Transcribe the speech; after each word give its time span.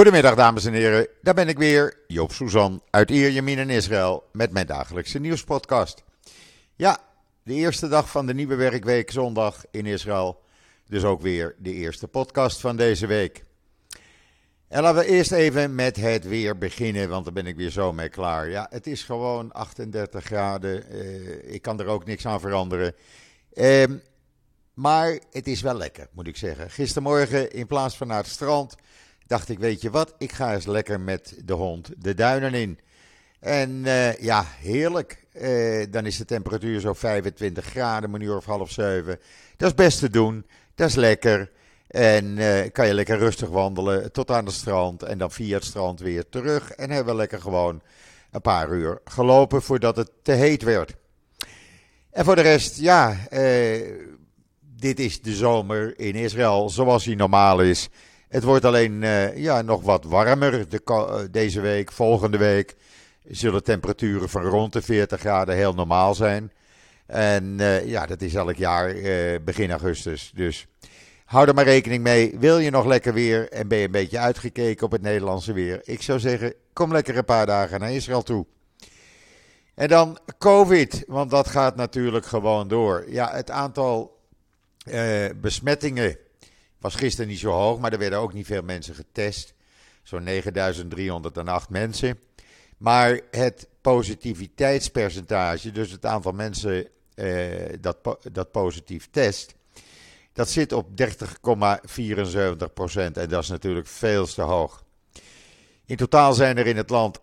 Goedemiddag 0.00 0.34
dames 0.34 0.64
en 0.64 0.72
heren, 0.72 1.08
daar 1.22 1.34
ben 1.34 1.48
ik 1.48 1.58
weer, 1.58 1.98
Joop 2.06 2.32
Suzan 2.32 2.82
uit 2.90 3.10
Ierjemien 3.10 3.58
in 3.58 3.70
Israël 3.70 4.28
met 4.32 4.52
mijn 4.52 4.66
dagelijkse 4.66 5.18
nieuwspodcast. 5.18 6.04
Ja, 6.76 6.98
de 7.42 7.54
eerste 7.54 7.88
dag 7.88 8.10
van 8.10 8.26
de 8.26 8.34
nieuwe 8.34 8.54
werkweek 8.54 9.10
zondag 9.10 9.64
in 9.70 9.86
Israël, 9.86 10.40
dus 10.86 11.04
ook 11.04 11.20
weer 11.20 11.54
de 11.58 11.72
eerste 11.72 12.08
podcast 12.08 12.60
van 12.60 12.76
deze 12.76 13.06
week. 13.06 13.44
En 14.68 14.82
laten 14.82 15.00
we 15.00 15.06
eerst 15.06 15.32
even 15.32 15.74
met 15.74 15.96
het 15.96 16.24
weer 16.24 16.58
beginnen, 16.58 17.08
want 17.08 17.24
daar 17.24 17.34
ben 17.34 17.46
ik 17.46 17.56
weer 17.56 17.70
zo 17.70 17.92
mee 17.92 18.08
klaar. 18.08 18.48
Ja, 18.50 18.66
het 18.70 18.86
is 18.86 19.02
gewoon 19.02 19.52
38 19.52 20.24
graden, 20.24 20.90
eh, 20.90 21.54
ik 21.54 21.62
kan 21.62 21.80
er 21.80 21.86
ook 21.86 22.04
niks 22.04 22.26
aan 22.26 22.40
veranderen. 22.40 22.94
Eh, 23.52 23.84
maar 24.74 25.18
het 25.30 25.46
is 25.46 25.60
wel 25.60 25.74
lekker, 25.74 26.08
moet 26.12 26.26
ik 26.26 26.36
zeggen. 26.36 26.70
Gistermorgen 26.70 27.52
in 27.52 27.66
plaats 27.66 27.96
van 27.96 28.06
naar 28.06 28.18
het 28.18 28.26
strand 28.26 28.76
dacht 29.30 29.48
ik, 29.48 29.58
weet 29.58 29.80
je 29.80 29.90
wat, 29.90 30.14
ik 30.18 30.32
ga 30.32 30.54
eens 30.54 30.66
lekker 30.66 31.00
met 31.00 31.34
de 31.44 31.52
hond 31.52 31.90
de 31.96 32.14
duinen 32.14 32.54
in. 32.54 32.78
En 33.40 33.70
uh, 33.70 34.16
ja, 34.16 34.44
heerlijk. 34.58 35.26
Uh, 35.32 35.86
dan 35.90 36.06
is 36.06 36.16
de 36.16 36.24
temperatuur 36.24 36.80
zo 36.80 36.92
25 36.92 37.64
graden, 37.64 38.14
een 38.14 38.20
uur 38.20 38.36
of 38.36 38.44
half 38.44 38.70
zeven. 38.70 39.18
Dat 39.56 39.68
is 39.68 39.74
best 39.74 39.98
te 39.98 40.10
doen, 40.10 40.46
dat 40.74 40.88
is 40.88 40.94
lekker. 40.94 41.50
En 41.86 42.24
uh, 42.24 42.60
kan 42.72 42.86
je 42.86 42.94
lekker 42.94 43.18
rustig 43.18 43.48
wandelen 43.48 44.12
tot 44.12 44.30
aan 44.30 44.44
het 44.44 44.54
strand 44.54 45.02
en 45.02 45.18
dan 45.18 45.30
via 45.30 45.54
het 45.54 45.64
strand 45.64 46.00
weer 46.00 46.28
terug. 46.28 46.70
En 46.70 46.90
hebben 46.90 47.12
we 47.12 47.20
lekker 47.20 47.40
gewoon 47.40 47.82
een 48.30 48.40
paar 48.40 48.70
uur 48.70 49.00
gelopen 49.04 49.62
voordat 49.62 49.96
het 49.96 50.10
te 50.22 50.32
heet 50.32 50.62
werd. 50.62 50.94
En 52.10 52.24
voor 52.24 52.36
de 52.36 52.42
rest, 52.42 52.80
ja, 52.80 53.16
dit 54.76 54.98
is 54.98 55.22
de 55.22 55.34
zomer 55.34 55.98
in 55.98 56.14
Israël 56.14 56.70
zoals 56.70 57.04
hij 57.04 57.14
normaal 57.14 57.60
is. 57.60 57.88
Het 58.30 58.42
wordt 58.42 58.64
alleen 58.64 59.02
uh, 59.02 59.36
ja, 59.36 59.62
nog 59.62 59.82
wat 59.82 60.04
warmer 60.04 60.68
de, 60.68 60.80
uh, 60.90 61.14
deze 61.30 61.60
week. 61.60 61.92
Volgende 61.92 62.38
week 62.38 62.76
zullen 63.28 63.62
temperaturen 63.62 64.28
van 64.28 64.42
rond 64.42 64.72
de 64.72 64.82
40 64.82 65.20
graden 65.20 65.54
heel 65.54 65.74
normaal 65.74 66.14
zijn. 66.14 66.52
En 67.06 67.44
uh, 67.44 67.86
ja, 67.86 68.06
dat 68.06 68.22
is 68.22 68.34
elk 68.34 68.56
jaar 68.56 68.94
begin 69.44 69.70
augustus. 69.70 70.32
Dus 70.34 70.66
hou 71.24 71.48
er 71.48 71.54
maar 71.54 71.64
rekening 71.64 72.02
mee. 72.02 72.36
Wil 72.38 72.58
je 72.58 72.70
nog 72.70 72.86
lekker 72.86 73.14
weer 73.14 73.48
en 73.48 73.68
ben 73.68 73.78
je 73.78 73.84
een 73.84 73.90
beetje 73.90 74.18
uitgekeken 74.18 74.86
op 74.86 74.92
het 74.92 75.02
Nederlandse 75.02 75.52
weer? 75.52 75.80
Ik 75.84 76.02
zou 76.02 76.18
zeggen, 76.18 76.54
kom 76.72 76.92
lekker 76.92 77.16
een 77.16 77.24
paar 77.24 77.46
dagen 77.46 77.80
naar 77.80 77.92
Israël 77.92 78.22
toe. 78.22 78.46
En 79.74 79.88
dan 79.88 80.18
COVID, 80.38 81.04
want 81.06 81.30
dat 81.30 81.48
gaat 81.48 81.76
natuurlijk 81.76 82.26
gewoon 82.26 82.68
door. 82.68 83.04
Ja, 83.08 83.30
het 83.32 83.50
aantal 83.50 84.18
besmettingen 85.40 86.16
was 86.80 86.94
gisteren 86.94 87.30
niet 87.30 87.38
zo 87.38 87.50
hoog, 87.50 87.78
maar 87.78 87.92
er 87.92 87.98
werden 87.98 88.18
ook 88.18 88.32
niet 88.32 88.46
veel 88.46 88.62
mensen 88.62 88.94
getest. 88.94 89.54
Zo'n 90.02 90.22
9308 90.22 91.68
mensen. 91.68 92.18
Maar 92.76 93.20
het 93.30 93.68
positiviteitspercentage, 93.80 95.70
dus 95.70 95.90
het 95.90 96.06
aantal 96.06 96.32
mensen 96.32 96.88
eh, 97.14 97.26
dat, 97.80 98.18
dat 98.32 98.50
positief 98.50 99.08
test, 99.10 99.54
dat 100.32 100.50
zit 100.50 100.72
op 100.72 100.88
30,74 101.02 102.72
procent. 102.74 103.16
En 103.16 103.28
dat 103.28 103.42
is 103.42 103.48
natuurlijk 103.48 103.86
veel 103.86 104.26
te 104.26 104.42
hoog. 104.42 104.84
In 105.86 105.96
totaal 105.96 106.32
zijn 106.32 106.58
er 106.58 106.66
in 106.66 106.76
het 106.76 106.90
land 106.90 107.18
68.188 107.18 107.22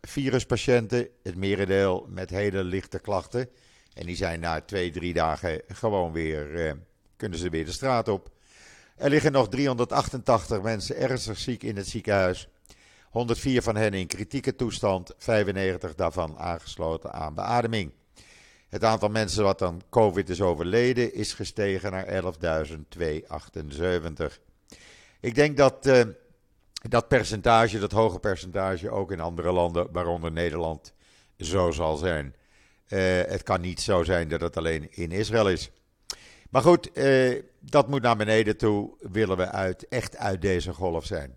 viruspatiënten, 0.00 1.08
het 1.22 1.36
merendeel 1.36 2.06
met 2.08 2.30
hele 2.30 2.64
lichte 2.64 2.98
klachten. 2.98 3.48
En 3.94 4.06
die 4.06 4.16
zijn 4.16 4.40
na 4.40 4.60
twee, 4.60 4.90
drie 4.90 5.12
dagen 5.12 5.62
gewoon 5.68 6.12
weer 6.12 6.66
eh, 6.66 6.72
kunnen 7.20 7.38
ze 7.38 7.48
weer 7.48 7.64
de 7.64 7.72
straat 7.72 8.08
op. 8.08 8.30
Er 8.96 9.10
liggen 9.10 9.32
nog 9.32 9.48
388 9.48 10.62
mensen 10.62 10.96
ernstig 10.96 11.38
ziek 11.38 11.62
in 11.62 11.76
het 11.76 11.88
ziekenhuis. 11.88 12.48
104 13.10 13.62
van 13.62 13.76
hen 13.76 13.94
in 13.94 14.06
kritieke 14.06 14.56
toestand, 14.56 15.12
95 15.18 15.94
daarvan 15.94 16.38
aangesloten 16.38 17.12
aan 17.12 17.34
beademing. 17.34 17.92
Het 18.68 18.84
aantal 18.84 19.08
mensen 19.08 19.44
wat 19.44 19.62
aan 19.62 19.80
COVID 19.90 20.28
is 20.28 20.40
overleden 20.40 21.14
is 21.14 21.32
gestegen 21.32 21.90
naar 21.90 22.06
11.278. 22.06 22.20
Ik 25.20 25.34
denk 25.34 25.56
dat 25.56 25.86
uh, 25.86 26.00
dat 26.72 27.08
percentage, 27.08 27.78
dat 27.78 27.92
hoge 27.92 28.18
percentage, 28.18 28.90
ook 28.90 29.12
in 29.12 29.20
andere 29.20 29.52
landen, 29.52 29.88
waaronder 29.92 30.32
Nederland, 30.32 30.92
zo 31.38 31.70
zal 31.70 31.96
zijn. 31.96 32.34
Uh, 32.88 33.00
het 33.22 33.42
kan 33.42 33.60
niet 33.60 33.80
zo 33.80 34.02
zijn 34.02 34.28
dat 34.28 34.40
het 34.40 34.56
alleen 34.56 34.88
in 34.90 35.12
Israël 35.12 35.48
is. 35.48 35.70
Maar 36.50 36.62
goed, 36.62 36.92
eh, 36.92 37.42
dat 37.60 37.88
moet 37.88 38.02
naar 38.02 38.16
beneden 38.16 38.56
toe, 38.56 38.90
willen 38.98 39.36
we 39.36 39.50
uit, 39.50 39.88
echt 39.88 40.16
uit 40.16 40.42
deze 40.42 40.72
golf 40.72 41.04
zijn. 41.04 41.36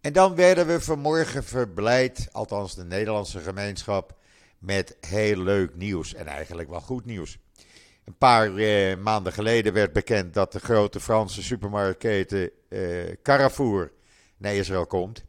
En 0.00 0.12
dan 0.12 0.34
werden 0.34 0.66
we 0.66 0.80
vanmorgen 0.80 1.44
verblijd, 1.44 2.28
althans 2.32 2.74
de 2.74 2.84
Nederlandse 2.84 3.40
gemeenschap, 3.40 4.16
met 4.58 4.96
heel 5.00 5.36
leuk 5.36 5.74
nieuws. 5.74 6.14
En 6.14 6.26
eigenlijk 6.26 6.68
wel 6.68 6.80
goed 6.80 7.04
nieuws. 7.04 7.38
Een 8.04 8.16
paar 8.18 8.56
eh, 8.56 8.96
maanden 8.96 9.32
geleden 9.32 9.72
werd 9.72 9.92
bekend 9.92 10.34
dat 10.34 10.52
de 10.52 10.60
grote 10.60 11.00
Franse 11.00 11.42
supermarktketen 11.42 12.50
eh, 12.68 12.80
Carrefour 13.22 13.92
naar 14.36 14.54
Israël 14.54 14.86
komt. 14.86 15.24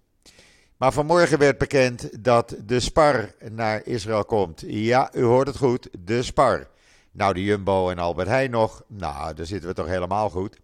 Maar 0.77 0.91
vanmorgen 0.91 1.39
werd 1.39 1.57
bekend 1.57 2.23
dat 2.23 2.55
de 2.65 2.79
Spar 2.79 3.33
naar 3.51 3.85
Israël 3.85 4.25
komt. 4.25 4.63
Ja, 4.65 5.11
u 5.13 5.23
hoort 5.23 5.47
het 5.47 5.57
goed, 5.57 5.89
de 5.99 6.23
Spar. 6.23 6.67
Nou, 7.15 7.33
de 7.33 7.43
Jumbo 7.43 7.89
en 7.89 7.97
Albert 7.97 8.27
Heijn 8.27 8.51
nog. 8.51 8.83
Nou, 8.87 9.33
daar 9.33 9.45
zitten 9.45 9.69
we 9.69 9.75
toch 9.75 9.87
helemaal 9.87 10.29
goed. 10.29 10.59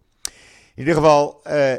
In 0.74 0.86
ieder 0.86 0.94
geval, 0.94 1.40
uh, 1.46 1.72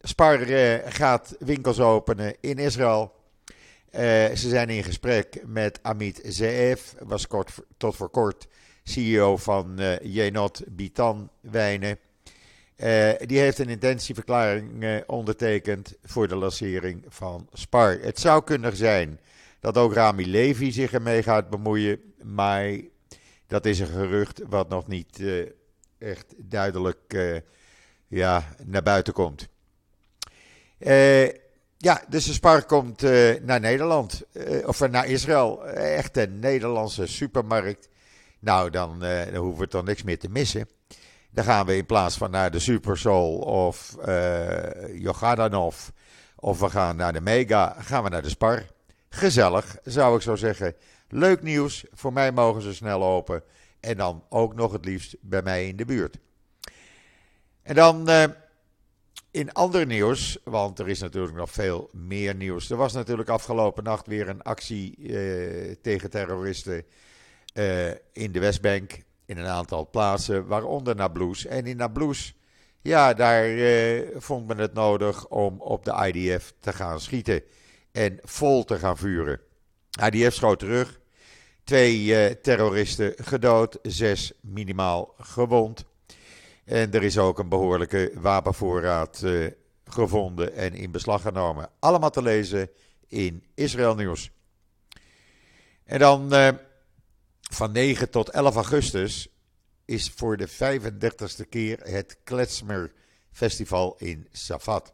Spar 0.00 0.48
uh, 0.48 0.74
gaat 0.84 1.36
winkels 1.38 1.80
openen 1.80 2.34
in 2.40 2.58
Israël. 2.58 3.12
Uh, 3.46 4.00
ze 4.34 4.48
zijn 4.48 4.68
in 4.68 4.84
gesprek 4.84 5.42
met 5.46 5.78
Amit 5.82 6.20
Zeev, 6.24 6.80
was 6.98 7.26
kort, 7.26 7.52
tot 7.76 7.96
voor 7.96 8.08
kort 8.08 8.46
CEO 8.82 9.36
van 9.36 9.80
uh, 9.80 9.98
Jenot 10.00 10.62
Bitan 10.68 11.30
Wijnen. 11.40 11.98
die 13.26 13.38
heeft 13.38 13.58
een 13.58 13.68
intentieverklaring 13.68 15.02
ondertekend 15.06 15.94
voor 16.02 16.28
de 16.28 16.36
lancering 16.36 17.04
van 17.08 17.48
Spar. 17.52 17.98
Het 18.00 18.18
zou 18.18 18.44
kunnen 18.44 18.76
zijn 18.76 19.20
dat 19.60 19.76
ook 19.76 19.94
Rami 19.94 20.30
Levi 20.30 20.72
zich 20.72 20.92
ermee 20.92 21.22
gaat 21.22 21.50
bemoeien, 21.50 22.00
maar 22.22 22.70
dat 23.52 23.66
is 23.66 23.78
een 23.78 23.86
gerucht 23.86 24.40
wat 24.48 24.68
nog 24.68 24.86
niet 24.86 25.18
uh, 25.18 25.46
echt 25.98 26.34
duidelijk 26.36 27.14
uh, 27.14 27.36
ja, 28.08 28.54
naar 28.64 28.82
buiten 28.82 29.12
komt. 29.12 29.48
Uh, 30.78 31.26
ja, 31.76 32.02
dus 32.08 32.24
de 32.24 32.32
Spar 32.32 32.64
komt 32.64 33.02
naar 33.42 33.60
Nederland, 33.60 34.22
of 34.64 34.88
naar 34.88 35.06
Israël. 35.06 35.66
Echt 35.66 36.16
een 36.16 36.38
Nederlandse 36.38 37.06
supermarkt. 37.06 37.88
Nou, 38.38 38.70
dan, 38.70 39.04
hoeven 39.34 39.60
we 39.60 39.68
toch 39.68 39.84
niks 39.84 40.02
meer 40.02 40.18
te 40.18 40.28
missen. 40.28 40.68
Dan 41.30 41.44
gaan 41.44 41.66
we 41.66 41.76
in 41.76 41.86
plaats 41.86 42.16
van 42.16 42.30
naar 42.30 42.50
de 42.50 42.58
Supersol 42.58 43.38
of 43.38 43.96
uh, 44.06 45.00
Jogadanov 45.02 45.88
of 46.36 46.58
we 46.58 46.70
gaan 46.70 46.96
naar 46.96 47.12
de 47.12 47.20
Mega, 47.20 47.76
gaan 47.78 48.02
we 48.02 48.08
naar 48.08 48.22
de 48.22 48.28
Spar. 48.28 48.66
Gezellig, 49.08 49.76
zou 49.84 50.16
ik 50.16 50.22
zo 50.22 50.36
zeggen. 50.36 50.74
Leuk 51.14 51.42
nieuws. 51.42 51.84
Voor 51.92 52.12
mij 52.12 52.32
mogen 52.32 52.62
ze 52.62 52.74
snel 52.74 53.04
open. 53.04 53.42
En 53.80 53.96
dan 53.96 54.24
ook 54.28 54.54
nog 54.54 54.72
het 54.72 54.84
liefst 54.84 55.16
bij 55.20 55.42
mij 55.42 55.68
in 55.68 55.76
de 55.76 55.84
buurt. 55.84 56.18
En 57.62 57.74
dan 57.74 58.10
uh, 58.10 58.24
in 59.30 59.52
ander 59.52 59.86
nieuws, 59.86 60.38
want 60.44 60.78
er 60.78 60.88
is 60.88 61.00
natuurlijk 61.00 61.36
nog 61.36 61.50
veel 61.50 61.90
meer 61.92 62.34
nieuws. 62.34 62.70
Er 62.70 62.76
was 62.76 62.92
natuurlijk 62.92 63.28
afgelopen 63.28 63.84
nacht 63.84 64.06
weer 64.06 64.28
een 64.28 64.42
actie 64.42 64.96
uh, 64.98 65.74
tegen 65.82 66.10
terroristen 66.10 66.84
uh, 67.54 67.90
in 68.12 68.32
de 68.32 68.40
Westbank. 68.40 69.02
In 69.26 69.38
een 69.38 69.46
aantal 69.46 69.88
plaatsen, 69.90 70.46
waaronder 70.46 70.96
Nablus. 70.96 71.46
En 71.46 71.66
in 71.66 71.76
Nablus, 71.76 72.34
ja, 72.80 73.14
daar 73.14 73.48
vond 74.16 74.46
men 74.46 74.58
het 74.58 74.74
nodig 74.74 75.28
om 75.28 75.60
op 75.60 75.84
de 75.84 76.10
IDF 76.12 76.54
te 76.60 76.72
gaan 76.72 77.00
schieten. 77.00 77.42
En 77.92 78.18
vol 78.22 78.64
te 78.64 78.78
gaan 78.78 78.96
vuren. 78.96 79.40
IDF 80.10 80.34
schoot 80.34 80.58
terug. 80.58 81.00
Twee 81.64 82.04
uh, 82.04 82.26
terroristen 82.26 83.14
gedood, 83.16 83.78
zes 83.82 84.32
minimaal 84.40 85.14
gewond. 85.18 85.84
En 86.64 86.92
er 86.92 87.02
is 87.02 87.18
ook 87.18 87.38
een 87.38 87.48
behoorlijke 87.48 88.12
wapenvoorraad 88.14 89.20
uh, 89.24 89.50
gevonden 89.84 90.54
en 90.54 90.74
in 90.74 90.90
beslag 90.90 91.22
genomen. 91.22 91.70
Allemaal 91.78 92.10
te 92.10 92.22
lezen 92.22 92.70
in 93.08 93.44
Israël 93.54 93.94
Nieuws. 93.94 94.30
En 95.84 95.98
dan 95.98 96.34
uh, 96.34 96.48
van 97.50 97.72
9 97.72 98.10
tot 98.10 98.28
11 98.28 98.54
augustus 98.54 99.28
is 99.84 100.12
voor 100.16 100.36
de 100.36 100.48
35ste 100.48 101.48
keer 101.48 101.78
het 101.82 102.16
Kletsmer 102.24 102.92
Festival 103.32 103.94
in 103.98 104.28
Safat. 104.32 104.92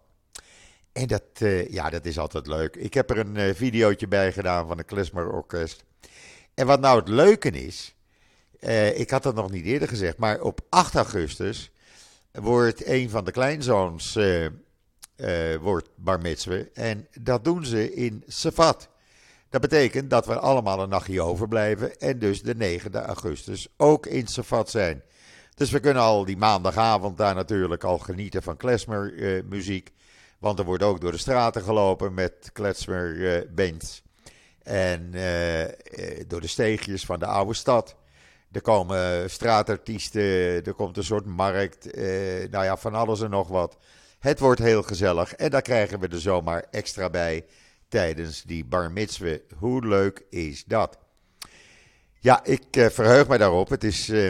En 0.92 1.06
dat, 1.06 1.22
ja, 1.70 1.90
dat 1.90 2.04
is 2.04 2.18
altijd 2.18 2.46
leuk. 2.46 2.76
Ik 2.76 2.94
heb 2.94 3.10
er 3.10 3.18
een 3.18 3.54
videootje 3.54 4.08
bij 4.08 4.32
gedaan 4.32 4.66
van 4.66 4.78
het 4.78 4.86
Klezmer 4.86 5.32
Orkest. 5.32 5.86
En 6.58 6.66
wat 6.66 6.80
nou 6.80 6.98
het 6.98 7.08
leuke 7.08 7.50
is, 7.50 7.94
uh, 8.60 8.98
ik 8.98 9.10
had 9.10 9.24
het 9.24 9.34
nog 9.34 9.50
niet 9.50 9.64
eerder 9.64 9.88
gezegd, 9.88 10.16
maar 10.16 10.40
op 10.40 10.60
8 10.68 10.94
augustus 10.94 11.70
wordt 12.32 12.86
een 12.86 13.10
van 13.10 13.24
de 13.24 13.30
kleinzoons 13.30 14.16
uh, 14.16 14.46
wordt 15.60 15.88
bar. 15.96 16.20
En 16.72 17.08
dat 17.20 17.44
doen 17.44 17.64
ze 17.64 17.94
in 17.94 18.24
Safat. 18.26 18.88
Dat 19.48 19.60
betekent 19.60 20.10
dat 20.10 20.26
we 20.26 20.38
allemaal 20.38 20.82
een 20.82 20.88
nachtje 20.88 21.22
overblijven 21.22 21.98
en 21.98 22.18
dus 22.18 22.42
de 22.42 22.80
9e 22.80 22.90
augustus 22.90 23.68
ook 23.76 24.06
in 24.06 24.26
Safat 24.26 24.70
zijn. 24.70 25.02
Dus 25.54 25.70
we 25.70 25.80
kunnen 25.80 26.02
al 26.02 26.24
die 26.24 26.36
maandagavond 26.36 27.16
daar 27.16 27.34
natuurlijk 27.34 27.84
al 27.84 27.98
genieten 27.98 28.42
van 28.42 28.56
klezmermuziek. 28.56 29.92
want 30.38 30.58
er 30.58 30.64
wordt 30.64 30.82
ook 30.82 31.00
door 31.00 31.12
de 31.12 31.18
straten 31.18 31.62
gelopen 31.62 32.14
met 32.14 32.50
klezmerbands. 32.52 34.02
En 34.68 35.10
door 36.26 36.40
de 36.40 36.46
steegjes 36.46 37.04
van 37.04 37.18
de 37.18 37.26
oude 37.26 37.54
stad. 37.54 37.96
Er 38.52 38.60
komen 38.60 39.30
straatartiesten, 39.30 40.64
er 40.64 40.74
komt 40.74 40.96
een 40.96 41.04
soort 41.04 41.26
markt, 41.26 41.90
eh, 41.90 42.50
nou 42.50 42.64
ja, 42.64 42.76
van 42.76 42.94
alles 42.94 43.20
en 43.20 43.30
nog 43.30 43.48
wat. 43.48 43.76
Het 44.18 44.38
wordt 44.38 44.60
heel 44.60 44.82
gezellig 44.82 45.34
en 45.34 45.50
daar 45.50 45.62
krijgen 45.62 46.00
we 46.00 46.08
er 46.08 46.20
zomaar 46.20 46.66
extra 46.70 47.10
bij 47.10 47.44
tijdens 47.88 48.42
die 48.42 48.64
bar 48.64 48.90
mitzwe. 48.90 49.42
Hoe 49.58 49.86
leuk 49.86 50.24
is 50.30 50.64
dat? 50.64 50.98
Ja, 52.18 52.44
ik 52.44 52.76
eh, 52.76 52.86
verheug 52.86 53.28
me 53.28 53.38
daarop. 53.38 53.68
Het 53.68 53.84
is 53.84 54.08
eh, 54.08 54.28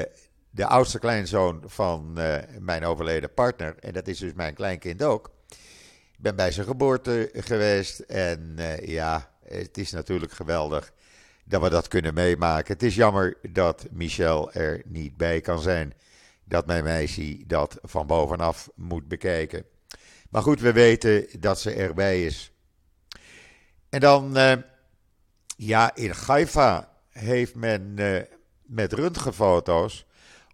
eh 0.00 0.06
de 0.50 0.66
oudste 0.66 0.98
kleinzoon 0.98 1.62
van 1.66 2.18
eh, 2.18 2.42
mijn 2.60 2.84
overleden 2.84 3.34
partner 3.34 3.76
en 3.80 3.92
dat 3.92 4.06
is 4.06 4.18
dus 4.18 4.32
mijn 4.32 4.54
kleinkind 4.54 5.02
ook. 5.02 5.30
Ik 6.16 6.22
ben 6.22 6.36
bij 6.36 6.50
zijn 6.50 6.66
geboorte 6.66 7.30
geweest 7.32 7.98
en 7.98 8.52
eh, 8.56 8.88
ja, 8.88 9.30
het 9.44 9.78
is 9.78 9.90
natuurlijk 9.90 10.32
geweldig 10.32 10.92
dat 11.44 11.62
we 11.62 11.70
dat 11.70 11.88
kunnen 11.88 12.14
meemaken. 12.14 12.72
Het 12.72 12.82
is 12.82 12.94
jammer 12.94 13.36
dat 13.50 13.86
Michel 13.90 14.52
er 14.52 14.82
niet 14.84 15.16
bij 15.16 15.40
kan 15.40 15.60
zijn. 15.60 15.92
Dat 16.44 16.66
mijn 16.66 16.84
meisje 16.84 17.46
dat 17.46 17.78
van 17.82 18.06
bovenaf 18.06 18.70
moet 18.74 19.08
bekijken. 19.08 19.64
Maar 20.30 20.42
goed, 20.42 20.60
we 20.60 20.72
weten 20.72 21.26
dat 21.40 21.60
ze 21.60 21.70
erbij 21.70 22.24
is. 22.24 22.52
En 23.88 24.00
dan, 24.00 24.38
uh, 24.38 24.52
ja, 25.56 25.94
in 25.94 26.10
Haifa 26.26 26.92
heeft 27.08 27.54
men 27.54 27.94
uh, 27.96 28.20
met 28.62 28.92
röntgenfoto's 28.92 30.06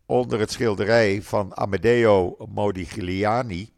onder 0.06 0.41
het 0.41 0.50
schilderij 0.50 1.23
van 1.23 1.56
Amedeo 1.56 2.37
Modigliani, 2.49 3.73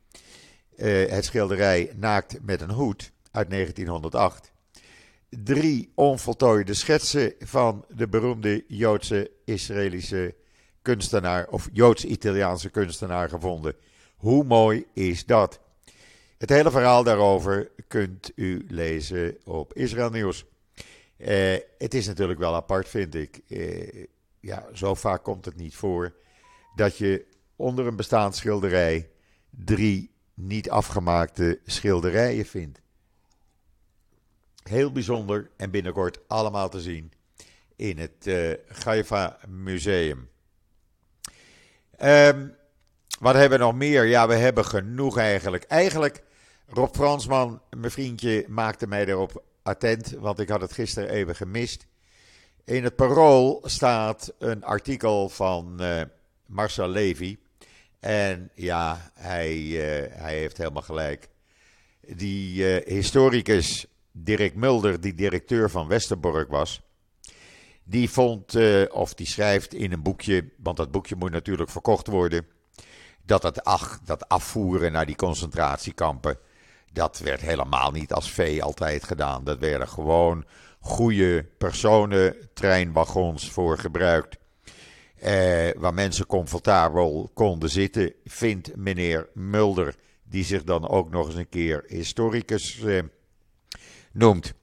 uh, 0.76 1.10
het 1.10 1.24
schilderij 1.24 1.92
Naakt 1.96 2.38
met 2.42 2.60
een 2.60 2.70
hoed 2.70 3.12
uit 3.30 3.50
1908, 3.50 4.52
drie 5.28 5.92
onvoltooide 5.94 6.74
schetsen 6.74 7.32
van 7.38 7.84
de 7.88 8.08
beroemde 8.08 8.64
Joodse 8.68 9.30
Israëlische 9.44 10.34
kunstenaar 10.82 11.48
of 11.48 11.68
Joods-Italiaanse 11.72 12.70
kunstenaar 12.70 13.28
gevonden. 13.28 13.74
Hoe 14.16 14.44
mooi 14.44 14.86
is 14.92 15.26
dat? 15.26 15.60
Het 16.38 16.50
hele 16.50 16.70
verhaal 16.70 17.02
daarover 17.02 17.70
kunt 17.88 18.32
u 18.34 18.64
lezen 18.68 19.36
op 19.44 19.74
Israël 19.74 20.10
Nieuws. 20.10 20.44
Eh, 21.16 21.56
het 21.78 21.94
is 21.94 22.06
natuurlijk 22.06 22.38
wel 22.38 22.54
apart, 22.54 22.88
vind 22.88 23.14
ik. 23.14 23.40
Eh, 23.48 24.04
ja, 24.40 24.66
zo 24.72 24.94
vaak 24.94 25.22
komt 25.22 25.44
het 25.44 25.56
niet 25.56 25.76
voor 25.76 26.14
dat 26.74 26.98
je 26.98 27.26
onder 27.56 27.86
een 27.86 27.96
bestaand 27.96 28.36
schilderij 28.36 29.10
drie 29.50 30.13
niet 30.34 30.70
afgemaakte 30.70 31.60
schilderijen 31.64 32.46
vindt. 32.46 32.80
Heel 34.62 34.92
bijzonder 34.92 35.50
en 35.56 35.70
binnenkort 35.70 36.18
allemaal 36.26 36.68
te 36.68 36.80
zien 36.80 37.12
in 37.76 37.98
het 37.98 38.26
uh, 38.26 38.54
Gaifa 38.68 39.38
Museum. 39.48 40.28
Um, 42.02 42.56
wat 43.20 43.34
hebben 43.34 43.58
we 43.58 43.64
nog 43.64 43.74
meer? 43.74 44.04
Ja, 44.04 44.28
we 44.28 44.34
hebben 44.34 44.64
genoeg 44.64 45.16
eigenlijk. 45.18 45.64
Eigenlijk, 45.64 46.22
Rob 46.66 46.94
Fransman, 46.94 47.60
mijn 47.76 47.90
vriendje, 47.90 48.44
maakte 48.48 48.86
mij 48.86 49.06
erop 49.06 49.42
attent, 49.62 50.10
want 50.10 50.38
ik 50.38 50.48
had 50.48 50.60
het 50.60 50.72
gisteren 50.72 51.08
even 51.08 51.36
gemist. 51.36 51.86
In 52.64 52.84
het 52.84 52.96
Parool 52.96 53.62
staat 53.64 54.32
een 54.38 54.64
artikel 54.64 55.28
van 55.28 55.82
uh, 55.82 56.02
Marcel 56.46 56.88
Levy. 56.88 57.38
En 58.04 58.50
ja, 58.54 59.10
hij, 59.14 59.56
uh, 59.56 59.78
hij 60.10 60.38
heeft 60.38 60.56
helemaal 60.56 60.82
gelijk. 60.82 61.28
Die 62.06 62.64
historicus 62.84 63.86
Dirk 64.12 64.54
Mulder, 64.54 65.00
die 65.00 65.14
directeur 65.14 65.70
van 65.70 65.88
Westerbork 65.88 66.50
was, 66.50 66.80
die 67.84 68.10
vond, 68.10 68.54
uh, 68.54 68.84
of 68.90 69.14
die 69.14 69.26
schrijft 69.26 69.74
in 69.74 69.92
een 69.92 70.02
boekje, 70.02 70.48
want 70.56 70.76
dat 70.76 70.90
boekje 70.90 71.16
moet 71.16 71.30
natuurlijk 71.30 71.70
verkocht 71.70 72.06
worden, 72.06 72.46
dat 73.22 73.42
het 73.42 73.64
ach, 73.64 74.00
dat 74.04 74.28
afvoeren 74.28 74.92
naar 74.92 75.06
die 75.06 75.16
concentratiekampen, 75.16 76.38
dat 76.92 77.18
werd 77.18 77.40
helemaal 77.40 77.90
niet 77.90 78.12
als 78.12 78.30
vee 78.30 78.62
altijd 78.62 79.04
gedaan. 79.04 79.44
Dat 79.44 79.58
werden 79.58 79.88
gewoon 79.88 80.44
goede 80.80 81.46
personentreinwagons 81.58 83.50
voor 83.50 83.78
gebruikt. 83.78 84.36
Eh, 85.24 85.70
waar 85.76 85.94
mensen 85.94 86.26
comfortabel 86.26 87.30
konden 87.34 87.70
zitten, 87.70 88.12
vindt 88.24 88.76
meneer 88.76 89.28
Mulder, 89.34 89.94
die 90.22 90.44
zich 90.44 90.64
dan 90.64 90.88
ook 90.88 91.10
nog 91.10 91.26
eens 91.26 91.34
een 91.34 91.48
keer 91.48 91.84
historicus 91.86 92.80
eh, 92.82 93.02
noemt. 94.12 94.54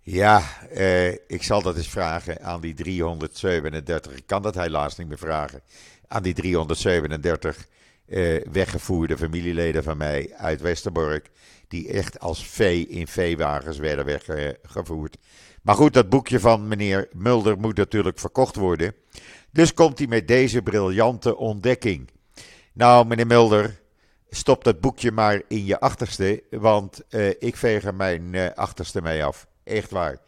Ja, 0.00 0.42
eh, 0.70 1.08
ik 1.12 1.42
zal 1.42 1.62
dat 1.62 1.76
eens 1.76 1.88
vragen 1.88 2.42
aan 2.42 2.60
die 2.60 2.74
337. 2.74 4.12
Ik 4.16 4.26
kan 4.26 4.42
dat 4.42 4.54
helaas 4.54 4.96
niet 4.96 5.08
meer 5.08 5.18
vragen. 5.18 5.60
Aan 6.08 6.22
die 6.22 6.34
337 6.34 7.66
eh, 8.06 8.40
weggevoerde 8.52 9.16
familieleden 9.16 9.82
van 9.82 9.96
mij 9.96 10.32
uit 10.36 10.60
Westerbork. 10.60 11.30
Die 11.68 11.88
echt 11.88 12.20
als 12.20 12.46
vee 12.46 12.86
in 12.88 13.06
veewagens 13.06 13.78
werden 13.78 14.04
weggevoerd. 14.04 15.16
Maar 15.62 15.74
goed, 15.74 15.94
dat 15.94 16.08
boekje 16.08 16.40
van 16.40 16.68
meneer 16.68 17.08
Mulder 17.12 17.58
moet 17.58 17.76
natuurlijk 17.76 18.18
verkocht 18.18 18.56
worden. 18.56 18.94
Dus 19.52 19.74
komt 19.74 19.98
hij 19.98 20.06
met 20.06 20.28
deze 20.28 20.62
briljante 20.62 21.36
ontdekking. 21.36 22.10
Nou, 22.72 23.06
meneer 23.06 23.26
Mulder, 23.26 23.80
stop 24.30 24.64
dat 24.64 24.80
boekje 24.80 25.12
maar 25.12 25.42
in 25.48 25.64
je 25.64 25.80
achterste, 25.80 26.42
want 26.50 27.02
uh, 27.10 27.28
ik 27.28 27.56
veeg 27.56 27.84
er 27.84 27.94
mijn 27.94 28.32
uh, 28.32 28.50
achterste 28.54 29.02
mee 29.02 29.24
af. 29.24 29.46
Echt 29.64 29.90
waar. 29.90 30.18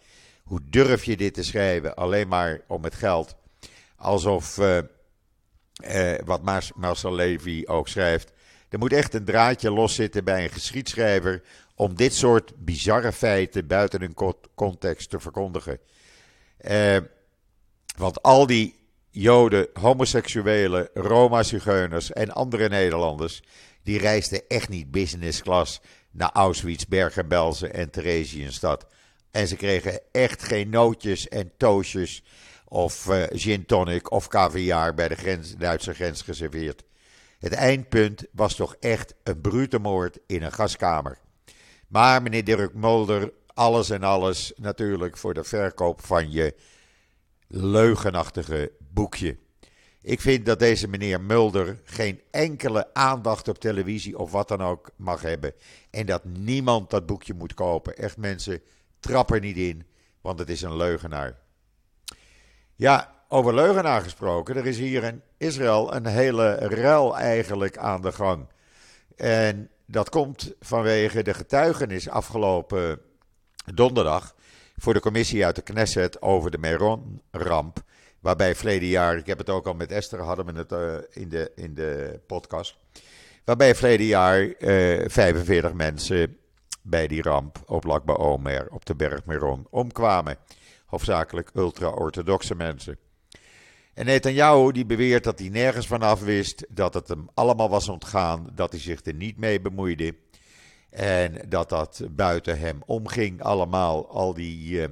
Hoe 0.42 0.60
durf 0.64 1.04
je 1.04 1.16
dit 1.16 1.34
te 1.34 1.42
schrijven? 1.42 1.94
Alleen 1.94 2.28
maar 2.28 2.60
om 2.68 2.84
het 2.84 2.94
geld. 2.94 3.36
Alsof, 3.96 4.58
uh, 4.58 4.78
wat 6.24 6.42
Marcel 6.74 7.14
Levy 7.14 7.62
ook 7.66 7.88
schrijft, 7.88 8.32
er 8.68 8.78
moet 8.78 8.92
echt 8.92 9.14
een 9.14 9.24
draadje 9.24 9.70
loszitten 9.70 10.24
bij 10.24 10.44
een 10.44 10.50
geschiedschrijver 10.50 11.42
om 11.74 11.94
dit 11.94 12.14
soort 12.14 12.52
bizarre 12.56 13.12
feiten 13.12 13.66
buiten 13.66 14.00
hun 14.00 14.34
context 14.54 15.10
te 15.10 15.20
verkondigen. 15.20 15.78
want 17.96 18.22
al 18.22 18.46
die 18.46 18.83
Joden, 19.16 19.68
homoseksuelen, 19.72 20.88
Roma-zigeuners 20.94 22.12
en 22.12 22.30
andere 22.30 22.68
Nederlanders 22.68 23.42
die 23.82 23.98
reisden 23.98 24.42
echt 24.48 24.68
niet 24.68 24.90
business 24.90 25.42
class 25.42 25.80
naar 26.10 26.30
Auschwitz, 26.32 26.84
Bergen-Belsen 26.84 27.74
en 27.74 27.90
Theresienstad. 27.90 28.86
En 29.30 29.48
ze 29.48 29.56
kregen 29.56 30.00
echt 30.12 30.42
geen 30.42 30.68
nootjes 30.68 31.28
en 31.28 31.52
toosjes 31.56 32.24
of 32.64 33.06
uh, 33.06 33.22
gin 33.28 33.66
tonic 33.66 34.10
of 34.10 34.28
caviar 34.28 34.94
bij 34.94 35.08
de 35.08 35.14
grens, 35.14 35.56
Duitse 35.56 35.94
grens 35.94 36.22
geserveerd. 36.22 36.82
Het 37.38 37.52
eindpunt 37.52 38.24
was 38.32 38.54
toch 38.54 38.76
echt 38.80 39.14
een 39.22 39.40
brute 39.40 39.78
moord 39.78 40.18
in 40.26 40.42
een 40.42 40.52
gaskamer. 40.52 41.18
Maar 41.88 42.22
meneer 42.22 42.44
Dirk 42.44 42.74
Mulder, 42.74 43.32
alles 43.46 43.90
en 43.90 44.02
alles 44.02 44.52
natuurlijk 44.56 45.16
voor 45.16 45.34
de 45.34 45.44
verkoop 45.44 46.04
van 46.04 46.30
je 46.30 46.54
leugenachtige 47.48 48.72
boekje. 48.94 49.36
Ik 50.02 50.20
vind 50.20 50.46
dat 50.46 50.58
deze 50.58 50.88
meneer 50.88 51.20
Mulder 51.20 51.80
geen 51.84 52.20
enkele 52.30 52.94
aandacht 52.94 53.48
op 53.48 53.58
televisie 53.58 54.18
of 54.18 54.30
wat 54.30 54.48
dan 54.48 54.62
ook 54.62 54.90
mag 54.96 55.22
hebben. 55.22 55.52
En 55.90 56.06
dat 56.06 56.24
niemand 56.24 56.90
dat 56.90 57.06
boekje 57.06 57.34
moet 57.34 57.54
kopen. 57.54 57.96
Echt 57.96 58.16
mensen, 58.16 58.60
trap 59.00 59.30
er 59.30 59.40
niet 59.40 59.56
in, 59.56 59.86
want 60.20 60.38
het 60.38 60.48
is 60.48 60.62
een 60.62 60.76
leugenaar. 60.76 61.38
Ja, 62.74 63.14
over 63.28 63.54
leugenaar 63.54 64.02
gesproken. 64.02 64.56
Er 64.56 64.66
is 64.66 64.78
hier 64.78 65.04
in 65.04 65.22
Israël 65.36 65.94
een 65.94 66.06
hele 66.06 66.54
ruil 66.54 67.16
eigenlijk 67.16 67.78
aan 67.78 68.02
de 68.02 68.12
gang. 68.12 68.46
En 69.16 69.70
dat 69.86 70.08
komt 70.08 70.54
vanwege 70.60 71.22
de 71.22 71.34
getuigenis 71.34 72.08
afgelopen 72.08 73.00
donderdag 73.74 74.34
voor 74.76 74.94
de 74.94 75.00
commissie 75.00 75.44
uit 75.44 75.56
de 75.56 75.62
Knesset 75.62 76.22
over 76.22 76.50
de 76.50 76.58
Meron-ramp. 76.58 77.82
Waarbij 78.24 78.54
verleden 78.54 78.88
jaar, 78.88 79.16
ik 79.16 79.26
heb 79.26 79.38
het 79.38 79.50
ook 79.50 79.66
al 79.66 79.74
met 79.74 79.92
Esther, 79.92 80.20
hadden 80.20 80.46
we 80.46 80.58
het 80.58 80.72
uh, 80.72 81.22
in, 81.22 81.28
de, 81.28 81.52
in 81.54 81.74
de 81.74 82.20
podcast. 82.26 82.76
Waarbij 83.44 83.74
verleden 83.74 84.06
jaar 84.06 84.40
uh, 84.40 85.04
eh, 85.04 85.10
45 85.10 85.72
mensen 85.72 86.36
bij 86.82 87.06
die 87.06 87.22
ramp 87.22 87.62
op 87.66 87.84
Lakba 87.84 88.12
Omer, 88.12 88.68
op 88.70 88.84
de 88.84 88.94
berg 88.94 89.24
Meron, 89.24 89.66
omkwamen. 89.70 90.36
Hoofdzakelijk 90.86 91.50
ultra-orthodoxe 91.54 92.54
mensen. 92.54 92.98
En 93.94 94.06
Netanyahu 94.06 94.72
die 94.72 94.86
beweert 94.86 95.24
dat 95.24 95.38
hij 95.38 95.48
nergens 95.48 95.86
vanaf 95.86 96.20
wist, 96.20 96.66
dat 96.68 96.94
het 96.94 97.08
hem 97.08 97.28
allemaal 97.34 97.68
was 97.68 97.88
ontgaan, 97.88 98.50
dat 98.54 98.70
hij 98.70 98.80
zich 98.80 99.04
er 99.04 99.14
niet 99.14 99.38
mee 99.38 99.60
bemoeide. 99.60 100.16
En 100.90 101.48
dat 101.48 101.68
dat 101.68 102.02
buiten 102.10 102.58
hem 102.58 102.82
omging 102.86 103.42
allemaal, 103.42 104.08
al 104.08 104.34
die 104.34 104.80
uh, 104.80 104.84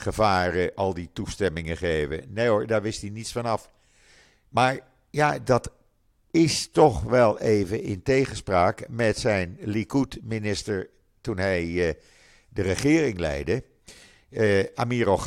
gevaren, 0.00 0.74
al 0.74 0.94
die 0.94 1.10
toestemmingen 1.12 1.76
geven. 1.76 2.24
Nee 2.28 2.48
hoor, 2.48 2.66
daar 2.66 2.82
wist 2.82 3.00
hij 3.00 3.10
niets 3.10 3.32
vanaf. 3.32 3.70
Maar 4.48 4.78
ja, 5.10 5.38
dat 5.38 5.72
is 6.30 6.70
toch 6.70 7.02
wel 7.02 7.38
even 7.40 7.82
in 7.82 8.02
tegenspraak 8.02 8.88
met 8.88 9.18
zijn 9.18 9.56
Likud-minister 9.60 10.88
toen 11.20 11.38
hij 11.38 11.64
uh, 11.64 11.92
de 12.48 12.62
regering 12.62 13.18
leidde. 13.18 13.64
Uh, 14.30 14.64
Amir 14.74 15.18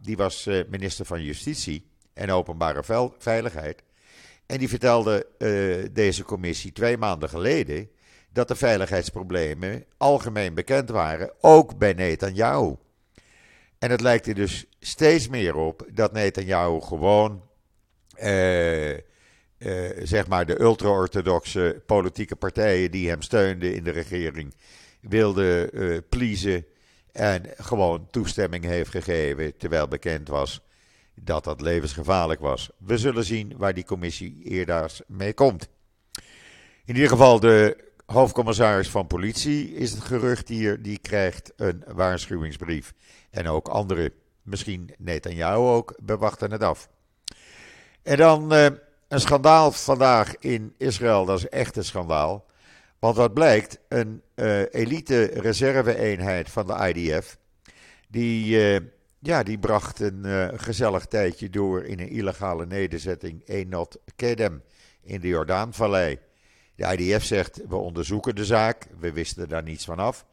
die 0.00 0.16
was 0.16 0.48
minister 0.68 1.04
van 1.04 1.22
Justitie 1.22 1.90
en 2.12 2.30
Openbare 2.30 3.10
Veiligheid. 3.18 3.82
En 4.46 4.58
die 4.58 4.68
vertelde 4.68 5.26
deze 5.92 6.24
commissie 6.24 6.72
twee 6.72 6.96
maanden 6.96 7.28
geleden 7.28 7.90
dat 8.36 8.48
de 8.48 8.54
veiligheidsproblemen 8.54 9.84
algemeen 9.96 10.54
bekend 10.54 10.88
waren, 10.88 11.32
ook 11.40 11.78
bij 11.78 11.92
Netanyahu. 11.92 12.74
En 13.86 13.92
het 13.92 14.00
lijkt 14.00 14.26
er 14.26 14.34
dus 14.34 14.66
steeds 14.80 15.28
meer 15.28 15.54
op 15.54 15.86
dat 15.92 16.12
Netanyahu 16.12 16.80
gewoon, 16.80 17.42
eh, 18.14 18.92
eh, 18.92 19.00
zeg 20.02 20.26
maar, 20.26 20.46
de 20.46 20.60
ultra-orthodoxe 20.60 21.82
politieke 21.86 22.36
partijen 22.36 22.90
die 22.90 23.08
hem 23.08 23.22
steunden 23.22 23.74
in 23.74 23.84
de 23.84 23.90
regering 23.90 24.54
wilde 25.00 25.70
eh, 25.70 25.98
pleasen 26.08 26.66
en 27.12 27.42
gewoon 27.56 28.08
toestemming 28.10 28.64
heeft 28.64 28.90
gegeven, 28.90 29.56
terwijl 29.56 29.88
bekend 29.88 30.28
was 30.28 30.60
dat 31.14 31.44
dat 31.44 31.60
levensgevaarlijk 31.60 32.40
was. 32.40 32.70
We 32.78 32.98
zullen 32.98 33.24
zien 33.24 33.52
waar 33.56 33.74
die 33.74 33.84
commissie 33.84 34.42
eerder 34.42 34.96
mee 35.06 35.34
komt. 35.34 35.68
In 36.84 36.94
ieder 36.94 37.08
geval, 37.08 37.40
de 37.40 37.85
hoofdcommissaris 38.06 38.90
van 38.90 39.06
politie 39.06 39.74
is 39.74 39.90
het 39.92 40.00
gerucht 40.00 40.48
hier, 40.48 40.82
die 40.82 40.98
krijgt 40.98 41.52
een 41.56 41.84
waarschuwingsbrief. 41.86 42.94
En 43.30 43.48
ook 43.48 43.68
anderen, 43.68 44.10
misschien 44.42 44.94
Netanyahu 44.98 45.58
ook, 45.58 45.94
bewachten 46.02 46.50
het 46.50 46.62
af. 46.62 46.88
En 48.02 48.16
dan 48.16 48.54
uh, 48.54 48.66
een 49.08 49.20
schandaal 49.20 49.72
vandaag 49.72 50.36
in 50.38 50.74
Israël, 50.78 51.24
dat 51.24 51.38
is 51.38 51.48
echt 51.48 51.76
een 51.76 51.84
schandaal. 51.84 52.46
Want 52.98 53.16
wat 53.16 53.34
blijkt, 53.34 53.78
een 53.88 54.22
uh, 54.34 54.74
elite 54.74 55.24
reserve-eenheid 55.24 56.50
van 56.50 56.66
de 56.66 56.92
IDF, 56.94 57.38
die, 58.08 58.56
uh, 58.74 58.86
ja, 59.18 59.42
die 59.42 59.58
bracht 59.58 60.00
een 60.00 60.50
gezellig 60.60 61.06
tijdje 61.06 61.50
door 61.50 61.84
in 61.84 62.00
een 62.00 62.08
illegale 62.08 62.66
nederzetting 62.66 63.42
Enot 63.48 63.98
Kedem 64.16 64.62
in 65.02 65.20
de 65.20 65.28
Jordaanvallei. 65.28 66.18
De 66.76 66.96
IDF 66.96 67.24
zegt, 67.24 67.60
we 67.68 67.76
onderzoeken 67.76 68.34
de 68.34 68.44
zaak, 68.44 68.86
we 68.98 69.12
wisten 69.12 69.48
daar 69.48 69.62
niets 69.62 69.84
van 69.84 69.98
af. 69.98 70.26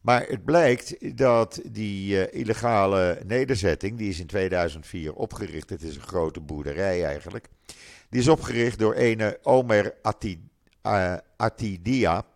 Maar 0.00 0.26
het 0.28 0.44
blijkt 0.44 1.16
dat 1.18 1.60
die 1.64 2.14
uh, 2.14 2.40
illegale 2.40 3.20
nederzetting, 3.26 3.98
die 3.98 4.08
is 4.08 4.20
in 4.20 4.26
2004 4.26 5.14
opgericht, 5.14 5.70
het 5.70 5.82
is 5.82 5.94
een 5.94 6.02
grote 6.02 6.40
boerderij 6.40 7.04
eigenlijk, 7.04 7.48
die 8.08 8.20
is 8.20 8.28
opgericht 8.28 8.78
door 8.78 8.94
ene 8.94 9.38
Omer 9.42 9.94
uh, 10.82 11.14
Atidia. 11.36 12.26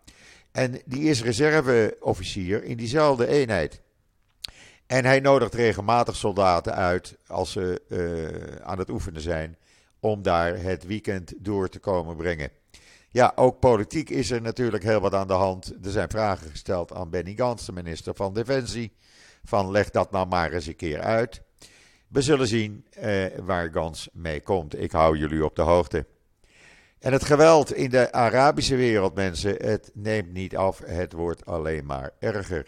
En 0.51 0.81
die 0.85 1.03
is 1.03 1.23
reserveofficier 1.23 2.63
in 2.63 2.77
diezelfde 2.77 3.27
eenheid. 3.27 3.81
En 4.87 5.05
hij 5.05 5.19
nodigt 5.19 5.53
regelmatig 5.53 6.15
soldaten 6.15 6.75
uit 6.75 7.17
als 7.27 7.51
ze 7.51 7.81
uh, 7.87 8.65
aan 8.65 8.77
het 8.79 8.89
oefenen 8.89 9.21
zijn, 9.21 9.57
om 9.99 10.21
daar 10.21 10.57
het 10.61 10.85
weekend 10.85 11.33
door 11.37 11.69
te 11.69 11.79
komen 11.79 12.15
brengen. 12.15 12.49
Ja, 13.13 13.31
ook 13.35 13.59
politiek 13.59 14.09
is 14.09 14.31
er 14.31 14.41
natuurlijk 14.41 14.83
heel 14.83 14.99
wat 14.99 15.13
aan 15.13 15.27
de 15.27 15.33
hand. 15.33 15.73
Er 15.83 15.91
zijn 15.91 16.09
vragen 16.09 16.49
gesteld 16.49 16.93
aan 16.93 17.09
Benny 17.09 17.33
Gantz, 17.35 17.65
de 17.65 17.71
minister 17.71 18.15
van 18.15 18.33
Defensie. 18.33 18.93
Van 19.43 19.71
leg 19.71 19.89
dat 19.89 20.11
nou 20.11 20.27
maar 20.27 20.51
eens 20.51 20.67
een 20.67 20.75
keer 20.75 20.99
uit. 20.99 21.41
We 22.07 22.21
zullen 22.21 22.47
zien 22.47 22.85
eh, 22.89 23.25
waar 23.41 23.71
Gans 23.71 24.09
mee 24.13 24.41
komt. 24.41 24.79
Ik 24.79 24.91
hou 24.91 25.17
jullie 25.17 25.45
op 25.45 25.55
de 25.55 25.61
hoogte. 25.61 26.05
En 26.99 27.13
het 27.13 27.23
geweld 27.23 27.73
in 27.73 27.89
de 27.89 28.11
Arabische 28.11 28.75
wereld, 28.75 29.15
mensen, 29.15 29.55
het 29.65 29.91
neemt 29.93 30.33
niet 30.33 30.57
af. 30.57 30.79
Het 30.85 31.13
wordt 31.13 31.45
alleen 31.45 31.85
maar 31.85 32.11
erger. 32.19 32.67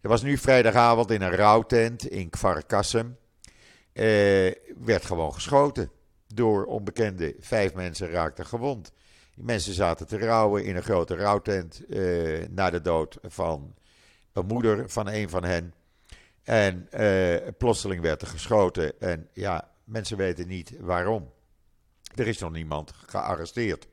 Er 0.00 0.08
was 0.08 0.22
nu 0.22 0.38
vrijdagavond 0.38 1.10
in 1.10 1.22
een 1.22 1.36
rouwtent 1.36 2.08
in 2.08 2.30
Kfar 2.30 2.64
Kassem. 2.66 3.16
Eh, 3.92 4.04
werd 4.84 5.04
gewoon 5.04 5.34
geschoten 5.34 5.90
door 6.34 6.64
onbekenden. 6.64 7.34
Vijf 7.38 7.74
mensen 7.74 8.10
raakten 8.10 8.46
gewond. 8.46 8.92
Mensen 9.36 9.74
zaten 9.74 10.06
te 10.06 10.18
rouwen 10.18 10.64
in 10.64 10.76
een 10.76 10.82
grote 10.82 11.16
rouwtent 11.16 11.82
uh, 11.88 12.48
na 12.48 12.70
de 12.70 12.80
dood 12.80 13.18
van 13.22 13.74
een 14.32 14.46
moeder 14.46 14.90
van 14.90 15.08
een 15.08 15.28
van 15.28 15.44
hen. 15.44 15.74
En 16.42 16.88
uh, 17.00 17.36
plotseling 17.58 18.00
werd 18.02 18.22
er 18.22 18.28
geschoten. 18.28 19.00
En 19.00 19.28
ja, 19.32 19.70
mensen 19.84 20.16
weten 20.16 20.48
niet 20.48 20.72
waarom. 20.80 21.32
Er 22.14 22.26
is 22.26 22.38
nog 22.38 22.52
niemand 22.52 22.92
gearresteerd. 23.06 23.88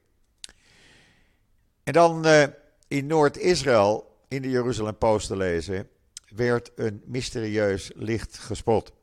En 1.84 1.94
dan 1.94 2.28
uh, 2.28 2.44
in 2.88 3.06
Noord-Israël, 3.08 4.18
in 4.28 4.42
de 4.42 4.50
Jeruzalem 4.50 4.98
Post 4.98 5.28
te 5.28 5.38
lezen, 5.38 5.90
werd 6.36 6.72
een 6.76 7.02
mysterieus 7.06 7.92
licht 7.96 8.38
gespot 8.38 8.94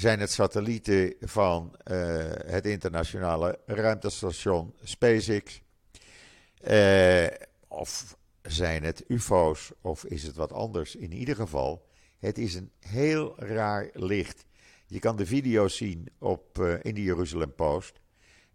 zijn 0.00 0.20
het 0.20 0.32
satellieten 0.32 1.14
van 1.20 1.76
uh, 1.90 1.96
het 2.46 2.66
internationale 2.66 3.58
ruimtestation 3.66 4.74
SpaceX? 4.82 5.62
Uh, 6.70 7.26
of 7.68 8.16
zijn 8.42 8.82
het 8.82 9.04
UFO's 9.08 9.72
of 9.80 10.04
is 10.04 10.22
het 10.22 10.36
wat 10.36 10.52
anders? 10.52 10.96
In 10.96 11.12
ieder 11.12 11.34
geval, 11.36 11.86
het 12.18 12.38
is 12.38 12.54
een 12.54 12.70
heel 12.78 13.34
raar 13.38 13.90
licht. 13.92 14.44
Je 14.86 14.98
kan 14.98 15.16
de 15.16 15.26
video's 15.26 15.76
zien 15.76 16.08
op, 16.18 16.58
uh, 16.58 16.74
in 16.82 16.94
de 16.94 17.02
Jeruzalem 17.02 17.54
Post. 17.54 18.00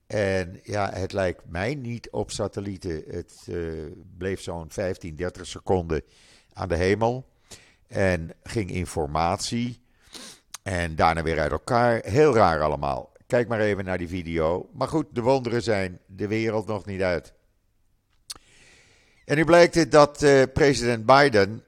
En 0.07 0.59
ja, 0.63 0.93
het 0.93 1.13
lijkt 1.13 1.41
mij 1.45 1.75
niet 1.75 2.09
op 2.09 2.31
satellieten. 2.31 3.03
Het 3.07 3.47
bleef 4.17 4.41
zo'n 4.41 4.71
15, 4.71 5.15
30 5.15 5.45
seconden 5.45 6.01
aan 6.53 6.69
de 6.69 6.75
hemel. 6.75 7.29
En 7.87 8.31
ging 8.43 8.71
informatie 8.71 9.84
en 10.65 10.95
daarna 10.95 11.23
weer 11.23 11.39
uit 11.39 11.51
elkaar. 11.51 12.01
Heel 12.03 12.35
raar 12.35 12.61
allemaal. 12.61 13.11
Kijk 13.27 13.47
maar 13.47 13.59
even 13.59 13.85
naar 13.85 13.97
die 13.97 14.07
video. 14.07 14.69
Maar 14.73 14.87
goed, 14.87 15.05
de 15.11 15.21
wonderen 15.21 15.61
zijn 15.61 15.99
de 16.05 16.27
wereld 16.27 16.67
nog 16.67 16.85
niet 16.85 17.01
uit. 17.01 17.33
En 19.25 19.35
nu 19.35 19.45
blijkt 19.45 19.75
het 19.75 19.91
dat 19.91 20.23
uh, 20.23 20.43
president 20.53 21.05
Biden 21.05 21.63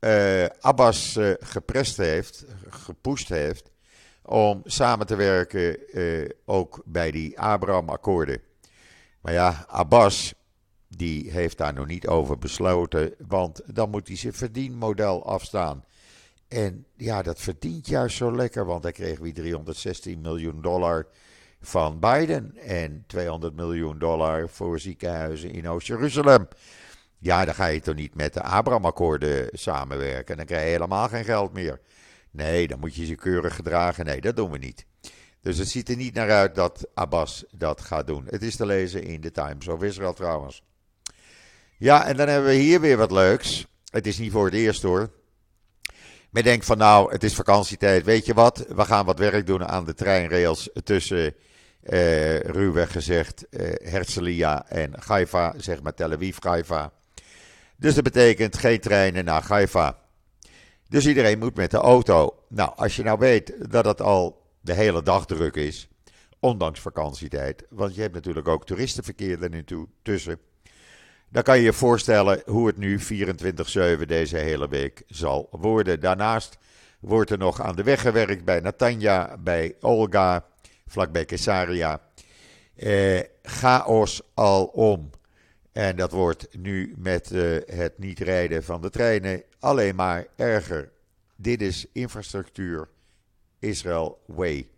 uh, 0.00 0.44
Abbas 0.60 1.16
uh, 1.16 1.32
geprest 1.40 1.96
heeft, 1.96 2.44
gepusht 2.68 3.28
heeft, 3.28 3.70
om 4.22 4.62
samen 4.64 5.06
te 5.06 5.16
werken 5.16 5.78
ook 6.44 6.82
bij 6.84 7.10
die 7.10 7.40
Abraham-akkoorden. 7.40 8.40
Maar 9.20 9.32
ja, 9.32 9.64
Abbas, 9.68 10.34
die 10.88 11.30
heeft 11.30 11.58
daar 11.58 11.74
nog 11.74 11.86
niet 11.86 12.06
over 12.06 12.38
besloten, 12.38 13.14
want 13.28 13.60
dan 13.66 13.90
moet 13.90 14.08
hij 14.08 14.16
zijn 14.16 14.32
verdienmodel 14.32 15.26
afstaan. 15.26 15.84
En 16.50 16.86
ja, 16.96 17.22
dat 17.22 17.40
verdient 17.40 17.86
juist 17.86 18.16
zo 18.16 18.36
lekker, 18.36 18.64
want 18.66 18.82
hij 18.82 18.92
kreeg 18.92 19.18
weer 19.18 19.34
316 19.34 20.20
miljoen 20.20 20.62
dollar 20.62 21.06
van 21.60 21.98
Biden 21.98 22.56
en 22.56 23.04
200 23.06 23.54
miljoen 23.54 23.98
dollar 23.98 24.48
voor 24.48 24.78
ziekenhuizen 24.78 25.50
in 25.50 25.68
Oost-Jeruzalem. 25.68 26.48
Ja, 27.18 27.44
dan 27.44 27.54
ga 27.54 27.66
je 27.66 27.80
toch 27.80 27.94
niet 27.94 28.14
met 28.14 28.34
de 28.34 28.42
Abraham-akkoorden 28.42 29.48
samenwerken. 29.52 30.36
Dan 30.36 30.46
krijg 30.46 30.64
je 30.64 30.70
helemaal 30.70 31.08
geen 31.08 31.24
geld 31.24 31.52
meer. 31.52 31.80
Nee, 32.30 32.66
dan 32.66 32.78
moet 32.78 32.94
je 32.94 33.06
ze 33.06 33.14
keurig 33.14 33.54
gedragen. 33.54 34.04
Nee, 34.04 34.20
dat 34.20 34.36
doen 34.36 34.50
we 34.50 34.58
niet. 34.58 34.86
Dus 35.40 35.58
het 35.58 35.68
ziet 35.68 35.88
er 35.88 35.96
niet 35.96 36.14
naar 36.14 36.30
uit 36.30 36.54
dat 36.54 36.88
Abbas 36.94 37.44
dat 37.50 37.80
gaat 37.80 38.06
doen. 38.06 38.26
Het 38.28 38.42
is 38.42 38.56
te 38.56 38.66
lezen 38.66 39.02
in 39.02 39.20
de 39.20 39.30
Times 39.30 39.68
of 39.68 39.82
Israel 39.82 40.12
trouwens. 40.12 40.62
Ja, 41.78 42.06
en 42.06 42.16
dan 42.16 42.28
hebben 42.28 42.50
we 42.50 42.56
hier 42.56 42.80
weer 42.80 42.96
wat 42.96 43.10
leuks. 43.10 43.66
Het 43.90 44.06
is 44.06 44.18
niet 44.18 44.32
voor 44.32 44.44
het 44.44 44.54
eerst 44.54 44.82
hoor. 44.82 45.19
Men 46.30 46.42
denkt 46.42 46.64
van 46.64 46.78
nou, 46.78 47.12
het 47.12 47.24
is 47.24 47.34
vakantietijd. 47.34 48.04
Weet 48.04 48.26
je 48.26 48.34
wat? 48.34 48.64
We 48.68 48.84
gaan 48.84 49.04
wat 49.04 49.18
werk 49.18 49.46
doen 49.46 49.66
aan 49.66 49.84
de 49.84 49.94
treinrails 49.94 50.70
tussen 50.84 51.34
uh, 51.82 52.38
ruwweg 52.38 52.92
gezegd 52.92 53.46
uh, 53.50 53.72
Herzliya 53.82 54.68
en 54.68 54.92
Haifa, 55.06 55.54
zeg 55.56 55.82
maar 55.82 55.94
Tel 55.94 56.12
Aviv, 56.12 56.36
Haifa. 56.40 56.92
Dus 57.76 57.94
dat 57.94 58.04
betekent 58.04 58.58
geen 58.58 58.80
treinen 58.80 59.24
naar 59.24 59.46
Haifa. 59.46 59.98
Dus 60.88 61.06
iedereen 61.06 61.38
moet 61.38 61.56
met 61.56 61.70
de 61.70 61.76
auto. 61.76 62.44
Nou, 62.48 62.72
als 62.76 62.96
je 62.96 63.02
nou 63.02 63.18
weet 63.18 63.70
dat 63.70 63.84
het 63.84 64.00
al 64.00 64.42
de 64.60 64.72
hele 64.72 65.02
dag 65.02 65.26
druk 65.26 65.56
is, 65.56 65.88
ondanks 66.40 66.80
vakantietijd, 66.80 67.64
want 67.70 67.94
je 67.94 68.00
hebt 68.00 68.14
natuurlijk 68.14 68.48
ook 68.48 68.66
toeristenverkeer 68.66 69.42
er 69.42 69.64
tussen. 70.02 70.38
Dan 71.32 71.42
kan 71.42 71.56
je 71.56 71.62
je 71.62 71.72
voorstellen 71.72 72.42
hoe 72.46 72.66
het 72.66 72.76
nu 72.76 73.00
24-7 73.00 74.06
deze 74.06 74.36
hele 74.36 74.68
week 74.68 75.02
zal 75.06 75.48
worden. 75.50 76.00
Daarnaast 76.00 76.58
wordt 77.00 77.30
er 77.30 77.38
nog 77.38 77.60
aan 77.60 77.76
de 77.76 77.82
weg 77.82 78.00
gewerkt 78.00 78.44
bij 78.44 78.60
Natanja, 78.60 79.36
bij 79.38 79.74
Olga, 79.80 80.46
vlakbij 80.86 81.24
Caesarea. 81.24 82.00
Eh, 82.76 83.20
chaos 83.42 84.22
om. 84.72 85.10
En 85.72 85.96
dat 85.96 86.12
wordt 86.12 86.48
nu 86.56 86.94
met 86.96 87.30
eh, 87.30 87.76
het 87.76 87.98
niet 87.98 88.18
rijden 88.18 88.64
van 88.64 88.80
de 88.80 88.90
treinen 88.90 89.42
alleen 89.58 89.94
maar 89.94 90.26
erger. 90.36 90.90
Dit 91.36 91.62
is 91.62 91.86
infrastructuur 91.92 92.88
Israel 93.58 94.22
Way. 94.26 94.68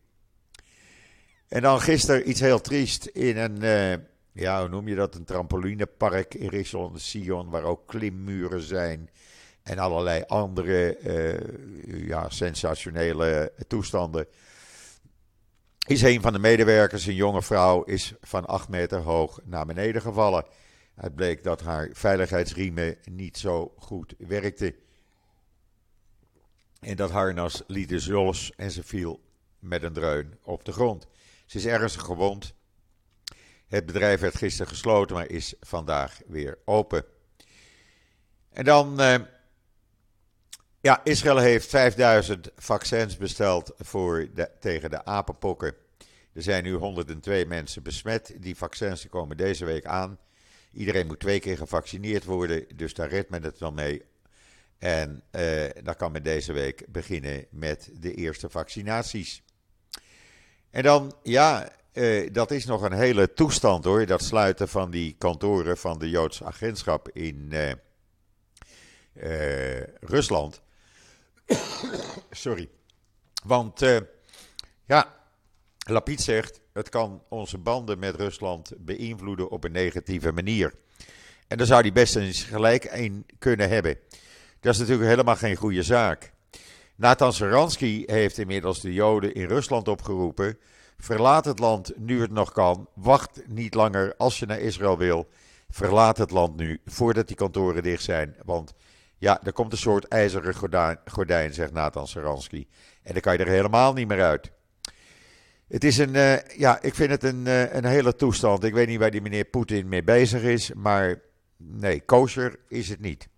En 1.48 1.62
dan 1.62 1.80
gisteren 1.80 2.28
iets 2.28 2.40
heel 2.40 2.60
triest 2.60 3.06
in 3.06 3.36
een, 3.36 3.62
uh, 3.62 3.94
ja, 4.32 4.60
hoe 4.60 4.68
noem 4.68 4.88
je 4.88 4.94
dat? 4.94 5.14
Een 5.14 5.24
trampolinepark 5.24 6.34
in 6.34 6.48
Rishon 6.48 6.98
Sion, 6.98 7.50
waar 7.50 7.62
ook 7.62 7.86
klimmuren 7.86 8.60
zijn 8.60 9.10
en 9.62 9.78
allerlei 9.78 10.22
andere 10.26 10.98
uh, 11.00 12.06
ja, 12.08 12.28
sensationele 12.28 13.52
toestanden. 13.66 14.26
Is 15.86 16.02
een 16.02 16.20
van 16.20 16.32
de 16.32 16.38
medewerkers, 16.38 17.06
een 17.06 17.14
jonge 17.14 17.42
vrouw, 17.42 17.82
is 17.82 18.14
van 18.20 18.46
8 18.46 18.68
meter 18.68 18.98
hoog 18.98 19.40
naar 19.44 19.66
beneden 19.66 20.02
gevallen. 20.02 20.44
Het 20.94 21.14
bleek 21.14 21.42
dat 21.42 21.60
haar 21.60 21.88
veiligheidsriemen 21.92 22.96
niet 23.10 23.38
zo 23.38 23.74
goed 23.78 24.14
werkten. 24.18 24.74
En 26.80 26.96
dat 26.96 27.10
harnas 27.10 27.62
liet 27.66 27.88
dus 27.88 28.06
los 28.06 28.52
en 28.56 28.70
ze 28.70 28.82
viel 28.82 29.20
met 29.58 29.82
een 29.82 29.92
dreun 29.92 30.38
op 30.42 30.64
de 30.64 30.72
grond. 30.72 31.06
Ze 31.46 31.56
is 31.56 31.66
ernstig 31.66 32.02
gewond. 32.02 32.54
Het 33.72 33.86
bedrijf 33.86 34.20
werd 34.20 34.36
gisteren 34.36 34.72
gesloten, 34.72 35.16
maar 35.16 35.30
is 35.30 35.54
vandaag 35.60 36.20
weer 36.26 36.58
open. 36.64 37.04
En 38.50 38.64
dan, 38.64 39.00
uh, 39.00 39.14
ja, 40.80 41.04
Israël 41.04 41.38
heeft 41.38 41.68
5000 41.68 42.50
vaccins 42.56 43.16
besteld 43.16 43.72
voor 43.78 44.28
tegen 44.60 44.90
de 44.90 45.04
apenpokken. 45.04 45.74
Er 46.32 46.42
zijn 46.42 46.64
nu 46.64 46.72
102 46.72 47.46
mensen 47.46 47.82
besmet. 47.82 48.34
Die 48.38 48.56
vaccins 48.56 49.08
komen 49.08 49.36
deze 49.36 49.64
week 49.64 49.86
aan. 49.86 50.18
Iedereen 50.72 51.06
moet 51.06 51.20
twee 51.20 51.40
keer 51.40 51.56
gevaccineerd 51.56 52.24
worden, 52.24 52.64
dus 52.74 52.94
daar 52.94 53.08
redt 53.08 53.30
men 53.30 53.42
het 53.42 53.58
wel 53.58 53.72
mee. 53.72 54.02
En 54.78 55.22
uh, 55.30 55.64
dan 55.82 55.96
kan 55.96 56.12
men 56.12 56.22
deze 56.22 56.52
week 56.52 56.84
beginnen 56.88 57.46
met 57.50 57.90
de 57.98 58.14
eerste 58.14 58.50
vaccinaties. 58.50 59.42
En 60.70 60.82
dan, 60.82 61.14
ja, 61.22 61.72
uh, 61.92 62.28
dat 62.32 62.50
is 62.50 62.64
nog 62.64 62.82
een 62.82 62.92
hele 62.92 63.32
toestand 63.32 63.84
hoor. 63.84 64.06
Dat 64.06 64.22
sluiten 64.22 64.68
van 64.68 64.90
die 64.90 65.14
kantoren 65.18 65.78
van 65.78 65.98
de 65.98 66.10
Joodse 66.10 66.44
agentschap 66.44 67.08
in 67.08 67.52
uh, 67.52 67.70
Rusland. 70.00 70.62
Sorry. 72.30 72.68
Want 73.44 73.80
ja, 74.84 75.16
Lapid 75.78 76.20
zegt: 76.20 76.60
het 76.72 76.88
kan 76.88 77.22
onze 77.28 77.58
banden 77.58 77.98
met 77.98 78.14
Rusland 78.14 78.72
beïnvloeden 78.78 79.50
op 79.50 79.64
een 79.64 79.72
negatieve 79.72 80.32
manier. 80.32 80.74
En 81.48 81.58
daar 81.58 81.66
zou 81.66 81.80
hij 81.80 81.92
best 81.92 82.16
eens 82.16 82.42
gelijk 82.42 82.88
een 82.90 83.26
kunnen 83.38 83.68
hebben. 83.68 83.98
Dat 84.60 84.72
is 84.72 84.80
natuurlijk 84.80 85.08
helemaal 85.08 85.36
geen 85.36 85.56
goede 85.56 85.82
zaak. 85.82 86.32
Nathan 86.96 87.32
Saransky 87.32 88.02
heeft 88.06 88.38
inmiddels 88.38 88.80
de 88.80 88.92
Joden 88.92 89.34
in 89.34 89.46
Rusland 89.46 89.88
opgeroepen. 89.88 90.58
Verlaat 91.02 91.44
het 91.44 91.58
land 91.58 91.92
nu 91.96 92.20
het 92.20 92.30
nog 92.30 92.52
kan. 92.52 92.88
Wacht 92.94 93.42
niet 93.46 93.74
langer 93.74 94.14
als 94.16 94.38
je 94.38 94.46
naar 94.46 94.60
Israël 94.60 94.98
wil. 94.98 95.28
Verlaat 95.70 96.18
het 96.18 96.30
land 96.30 96.56
nu 96.56 96.80
voordat 96.84 97.26
die 97.26 97.36
kantoren 97.36 97.82
dicht 97.82 98.02
zijn. 98.02 98.36
Want 98.44 98.74
ja, 99.18 99.40
er 99.42 99.52
komt 99.52 99.72
een 99.72 99.78
soort 99.78 100.08
ijzeren 100.08 100.54
gordijn, 101.04 101.54
zegt 101.54 101.72
Nathan 101.72 102.06
Saransky. 102.06 102.66
En 103.02 103.12
dan 103.12 103.20
kan 103.20 103.32
je 103.32 103.38
er 103.38 103.48
helemaal 103.48 103.92
niet 103.92 104.08
meer 104.08 104.22
uit. 104.22 104.50
Het 105.68 105.84
is 105.84 105.98
een, 105.98 106.14
uh, 106.14 106.48
ja, 106.56 106.82
ik 106.82 106.94
vind 106.94 107.10
het 107.10 107.24
een, 107.24 107.46
uh, 107.46 107.74
een 107.74 107.84
hele 107.84 108.16
toestand. 108.16 108.64
Ik 108.64 108.74
weet 108.74 108.88
niet 108.88 108.98
waar 108.98 109.10
die 109.10 109.22
meneer 109.22 109.44
Poetin 109.44 109.88
mee 109.88 110.04
bezig 110.04 110.42
is, 110.42 110.72
maar 110.72 111.20
nee, 111.56 112.00
kosher 112.00 112.58
is 112.68 112.88
het 112.88 113.00
niet. 113.00 113.28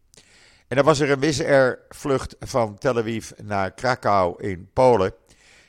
En 0.69 0.77
dan 0.77 0.85
was 0.85 1.01
er 1.01 1.11
een 1.11 1.21
Wizz 1.21 1.41
Air 1.41 1.79
vlucht 1.89 2.37
van 2.39 2.79
Tel 2.79 2.99
Aviv 2.99 3.31
naar 3.43 3.75
Krakau 3.75 4.43
in 4.43 4.71
Polen. 4.73 5.15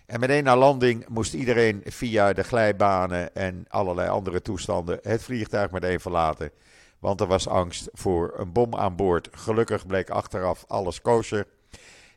En 0.05 0.19
meteen 0.19 0.43
na 0.43 0.57
landing 0.57 1.07
moest 1.07 1.33
iedereen 1.33 1.81
via 1.85 2.33
de 2.33 2.43
glijbanen 2.43 3.35
en 3.35 3.65
allerlei 3.67 4.09
andere 4.09 4.41
toestanden 4.41 4.99
het 5.01 5.23
vliegtuig 5.23 5.71
meteen 5.71 5.99
verlaten. 5.99 6.51
Want 6.99 7.21
er 7.21 7.27
was 7.27 7.47
angst 7.47 7.89
voor 7.93 8.33
een 8.37 8.51
bom 8.51 8.75
aan 8.75 8.95
boord. 8.95 9.29
Gelukkig 9.31 9.87
bleek 9.87 10.09
achteraf 10.09 10.65
alles 10.67 11.01
kosher. 11.01 11.47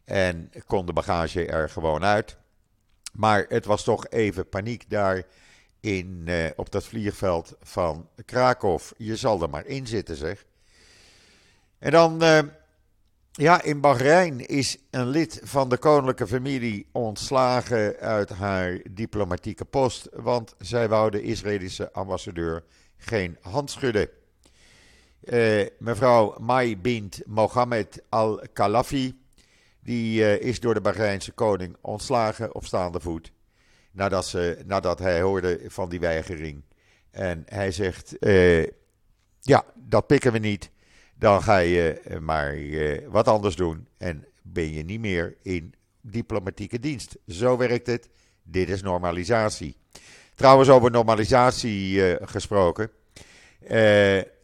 En 0.05 0.51
kon 0.67 0.87
de 0.87 0.93
bagage 0.93 1.47
er 1.47 1.71
gewoon 1.71 2.05
uit. 2.05 2.37
Maar 3.13 3.45
het 3.49 3.65
was 3.65 3.85
toch 3.85 4.09
even 4.09 4.49
paniek 4.49 4.91
daar 4.91 5.23
in, 5.81 6.23
uh, 6.25 6.47
op 6.57 6.71
dat 6.71 6.85
vliegveld 6.85 7.57
van 7.61 8.09
Krakow. 8.25 8.81
Je 8.97 9.17
zal 9.17 9.43
er 9.43 9.51
maar 9.51 9.67
in 9.67 9.87
zitten, 9.87 10.17
zeg. 10.17 10.45
En 11.79 11.91
dan, 11.91 12.23
uh, 12.23 12.39
ja, 13.39 13.63
in 13.63 13.81
Bahrein 13.81 14.47
is 14.47 14.77
een 14.91 15.07
lid 15.07 15.41
van 15.43 15.69
de 15.69 15.79
koninklijke 15.79 16.27
familie 16.27 16.87
ontslagen 16.93 17.97
uit 17.97 18.31
haar 18.31 18.81
diplomatieke 18.91 19.65
post. 19.65 20.09
Want 20.13 20.55
zij 20.59 20.89
wou 20.89 21.11
de 21.11 21.23
Israëlische 21.23 21.93
ambassadeur 21.93 22.65
geen 22.97 23.37
hand 23.41 23.71
schudden. 23.71 24.09
Uh, 25.23 25.67
mevrouw 25.79 26.35
Mai 26.39 26.79
bint 26.79 27.21
Mohammed 27.27 28.03
al-Khalafi 28.09 29.19
die 29.81 30.21
uh, 30.21 30.41
is 30.41 30.61
door 30.61 30.75
de 30.75 30.81
Bahreinse 30.81 31.33
koning 31.33 31.77
ontslagen 31.81 32.55
op 32.55 32.65
staande 32.65 33.01
voet. 33.01 33.33
Nadat, 33.91 34.27
ze, 34.27 34.63
nadat 34.67 34.99
hij 34.99 35.21
hoorde 35.21 35.61
van 35.67 35.89
die 35.89 36.01
weigering. 36.01 36.63
En 37.11 37.43
hij 37.47 37.71
zegt: 37.71 38.17
uh, 38.21 38.67
Ja, 39.41 39.65
dat 39.75 40.07
pikken 40.07 40.33
we 40.33 40.39
niet. 40.39 40.71
Dan 41.19 41.43
ga 41.43 41.57
je 41.57 41.93
eh, 41.93 42.19
maar 42.19 42.57
uh, 42.57 42.99
wat 43.09 43.29
anders 43.29 43.57
doen. 43.57 43.87
En 43.97 44.27
ben 44.43 44.73
je 44.73 44.85
niet 44.85 45.01
meer 45.01 45.37
in 45.43 45.75
diplomatieke 46.01 46.79
dienst. 46.79 47.17
Zo 47.27 47.57
werkt 47.57 47.87
het. 47.87 48.09
Dit 48.43 48.69
is 48.69 48.83
normalisatie. 48.83 49.77
Trouwens, 50.35 50.69
over 50.69 50.91
normalisatie 50.91 52.17
gesproken. 52.27 52.91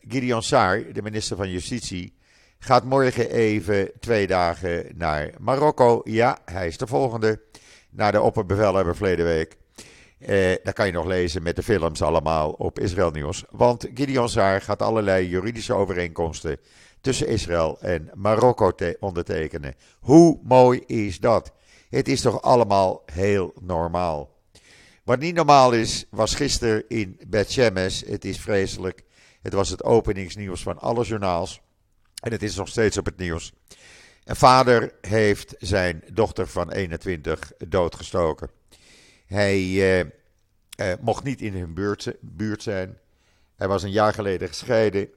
Gideon 0.09 0.43
Saar, 0.43 0.93
de 0.93 1.03
minister 1.03 1.37
van 1.37 1.51
Justitie 1.51 2.15
gaat 2.65 2.85
morgen 2.85 3.31
even 3.31 3.91
twee 4.01 4.27
dagen 4.27 4.87
naar 4.95 5.31
Marokko. 5.39 6.01
Ja, 6.05 6.39
hij 6.45 6.67
is 6.67 6.79
de 6.79 6.87
volgende. 6.87 7.41
Naar 7.91 8.13
de 8.13 8.21
opperbevelhebber 8.21 8.97
verleden 8.97 9.25
week. 9.25 9.57
Eh, 10.19 10.55
daar 10.63 10.73
kan 10.73 10.87
je 10.87 10.93
nog 10.93 11.07
lezen 11.07 11.43
met 11.43 11.57
de 11.57 11.63
films 11.63 12.03
allemaal 12.03 12.51
op 12.51 12.79
Israël 12.79 13.11
Nieuws. 13.11 13.45
Want 13.51 13.87
Gideon 13.95 14.29
Saar 14.29 14.61
gaat 14.61 14.83
allerlei 14.83 15.29
juridische 15.29 15.75
overeenkomsten 15.75 16.59
tussen 17.01 17.29
Israël 17.29 17.81
en 17.81 18.11
Marokko 18.15 18.73
ondertekenen. 19.01 19.75
Hoe 20.01 20.41
mooi 20.43 20.83
is 20.87 21.21
dat? 21.21 21.53
Het 21.89 22.09
is 22.09 22.21
toch 22.21 22.43
allemaal 22.43 23.03
heel 23.13 23.55
normaal. 23.61 24.35
Wat 25.05 25.19
niet 25.19 25.35
normaal 25.35 25.73
is, 25.73 26.05
was 26.11 26.35
gisteren 26.35 26.85
in 26.89 27.21
Bet 27.27 27.51
Shemesh. 27.51 28.03
Het 28.07 28.25
is 28.25 28.41
vreselijk. 28.41 29.05
Het 29.43 29.53
was 29.53 29.69
het 29.69 29.85
openingsnieuws 29.85 30.63
van 30.63 30.79
alle 30.79 31.05
journaals. 31.05 31.61
En 32.21 32.33
het 32.33 32.43
is 32.43 32.57
nog 32.57 32.69
steeds 32.69 32.99
op 32.99 33.05
het 33.05 33.17
nieuws. 33.17 33.53
Een 34.25 34.37
vader 34.37 34.93
heeft 35.01 35.55
zijn 35.59 36.03
dochter 36.13 36.47
van 36.47 36.71
21 36.71 37.53
doodgestoken. 37.69 38.51
Hij 39.27 39.59
eh, 39.59 40.01
eh, 40.01 40.99
mocht 41.01 41.25
niet 41.25 41.41
in 41.41 41.55
hun 41.55 41.75
buurt, 42.21 42.63
zijn. 42.63 42.99
Hij 43.57 43.69
was 43.69 43.83
een 43.83 43.91
jaar 43.91 44.15
geleden 44.15 44.49
gescheiden. 44.49 45.09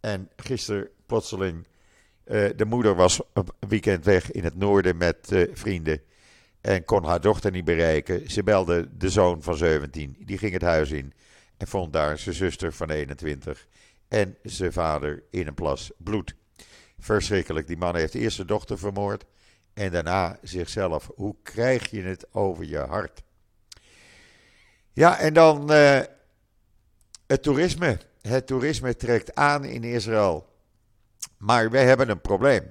En 0.00 0.28
gisteren 0.36 0.88
plotseling. 1.06 1.66
Uh, 2.26 2.48
de 2.56 2.64
moeder 2.64 2.94
was 2.94 3.20
een 3.32 3.46
weekend 3.68 4.04
weg 4.04 4.30
in 4.30 4.44
het 4.44 4.56
noorden 4.56 4.96
met 4.96 5.46
vrienden. 5.52 6.00
En 6.60 6.84
kon 6.84 7.04
haar 7.04 7.20
dochter 7.20 7.50
niet 7.50 7.64
bereiken. 7.64 8.30
Ze 8.30 8.42
belde 8.42 8.88
de 8.96 9.10
zoon 9.10 9.42
van 9.42 9.56
17. 9.56 10.16
Die 10.18 10.38
ging 10.38 10.52
het 10.52 10.62
huis 10.62 10.90
in. 10.90 11.12
En 11.56 11.66
vond 11.66 11.92
daar 11.92 12.18
zijn 12.18 12.34
zuster 12.34 12.72
van 12.72 12.90
21. 12.90 13.66
En 14.08 14.36
zijn 14.42 14.72
vader 14.72 15.22
in 15.30 15.46
een 15.46 15.54
plas 15.54 15.92
bloed. 15.96 16.34
Verschrikkelijk. 16.98 17.66
Die 17.66 17.76
man 17.76 17.96
heeft 17.96 18.14
eerst 18.14 18.36
zijn 18.36 18.46
dochter 18.46 18.78
vermoord 18.78 19.24
en 19.74 19.90
daarna 19.90 20.38
zichzelf. 20.42 21.10
Hoe 21.14 21.36
krijg 21.42 21.90
je 21.90 22.02
het 22.02 22.34
over 22.34 22.64
je 22.64 22.78
hart? 22.78 23.22
Ja, 24.94 25.18
en 25.18 25.34
dan 25.34 25.72
uh, 25.72 26.00
het 27.26 27.42
toerisme. 27.42 27.98
Het 28.20 28.46
toerisme 28.46 28.96
trekt 28.96 29.34
aan 29.34 29.64
in 29.64 29.84
Israël. 29.84 30.46
Maar 31.38 31.70
wij 31.70 31.84
hebben 31.84 32.08
een 32.08 32.20
probleem. 32.20 32.62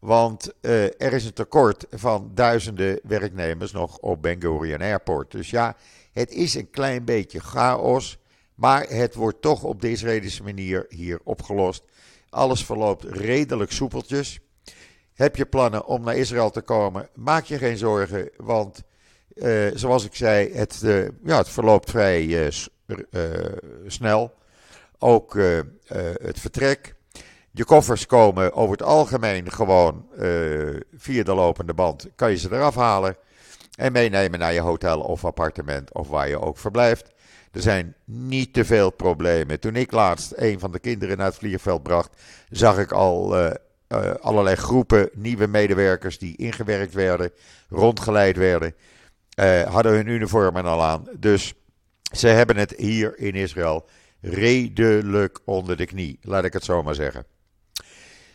Want 0.00 0.52
uh, 0.60 0.84
er 0.84 1.12
is 1.12 1.24
een 1.24 1.32
tekort 1.32 1.86
van 1.90 2.30
duizenden 2.34 3.00
werknemers 3.02 3.72
nog 3.72 3.98
op 3.98 4.22
Ben 4.22 4.40
Gurion 4.40 4.80
Airport. 4.80 5.30
Dus 5.30 5.50
ja, 5.50 5.76
het 6.12 6.30
is 6.30 6.54
een 6.54 6.70
klein 6.70 7.04
beetje 7.04 7.40
chaos. 7.40 8.18
Maar 8.54 8.88
het 8.88 9.14
wordt 9.14 9.42
toch 9.42 9.62
op 9.62 9.80
de 9.80 9.90
Israëlische 9.90 10.42
manier 10.42 10.86
hier 10.88 11.20
opgelost. 11.24 11.84
Alles 12.30 12.64
verloopt 12.64 13.04
redelijk 13.04 13.72
soepeltjes. 13.72 14.40
Heb 15.14 15.36
je 15.36 15.46
plannen 15.46 15.86
om 15.86 16.04
naar 16.04 16.16
Israël 16.16 16.50
te 16.50 16.60
komen? 16.60 17.08
Maak 17.14 17.44
je 17.44 17.58
geen 17.58 17.78
zorgen, 17.78 18.30
want 18.36 18.82
zoals 19.74 20.04
ik 20.04 20.14
zei, 20.14 20.52
het, 20.52 20.80
ja, 21.24 21.36
het 21.36 21.48
verloopt 21.48 21.90
vrij 21.90 22.52
snel. 23.86 24.34
Ook 24.98 25.38
het 26.22 26.40
vertrek. 26.40 26.94
Je 27.50 27.64
koffers 27.64 28.06
komen 28.06 28.52
over 28.52 28.72
het 28.72 28.82
algemeen 28.82 29.52
gewoon 29.52 30.06
via 30.96 31.22
de 31.22 31.34
lopende 31.34 31.74
band. 31.74 32.08
Kan 32.16 32.30
je 32.30 32.36
ze 32.36 32.52
eraf 32.52 32.74
halen 32.74 33.16
en 33.74 33.92
meenemen 33.92 34.38
naar 34.38 34.52
je 34.52 34.60
hotel 34.60 35.00
of 35.00 35.24
appartement 35.24 35.92
of 35.92 36.08
waar 36.08 36.28
je 36.28 36.40
ook 36.40 36.58
verblijft. 36.58 37.12
Er 37.52 37.60
zijn 37.60 37.94
niet 38.04 38.52
te 38.52 38.64
veel 38.64 38.90
problemen. 38.90 39.60
Toen 39.60 39.76
ik 39.76 39.92
laatst 39.92 40.32
een 40.36 40.58
van 40.58 40.72
de 40.72 40.78
kinderen 40.78 41.16
naar 41.16 41.26
het 41.26 41.36
vliegveld 41.36 41.82
bracht, 41.82 42.22
zag 42.50 42.78
ik 42.78 42.92
al 42.92 43.36
allerlei 44.20 44.56
groepen 44.56 45.10
nieuwe 45.12 45.46
medewerkers 45.46 46.18
die 46.18 46.36
ingewerkt 46.36 46.94
werden, 46.94 47.32
rondgeleid 47.68 48.36
werden, 48.36 48.74
uh, 49.38 49.62
hadden 49.62 49.92
hun 49.92 50.06
uniformen 50.06 50.64
al 50.64 50.82
aan. 50.82 51.08
Dus 51.18 51.54
ze 52.16 52.26
hebben 52.26 52.56
het 52.56 52.74
hier 52.76 53.18
in 53.18 53.34
Israël 53.34 53.88
redelijk 54.20 55.40
onder 55.44 55.76
de 55.76 55.86
knie, 55.86 56.18
laat 56.22 56.44
ik 56.44 56.52
het 56.52 56.64
zo 56.64 56.82
maar 56.82 56.94
zeggen. 56.94 57.24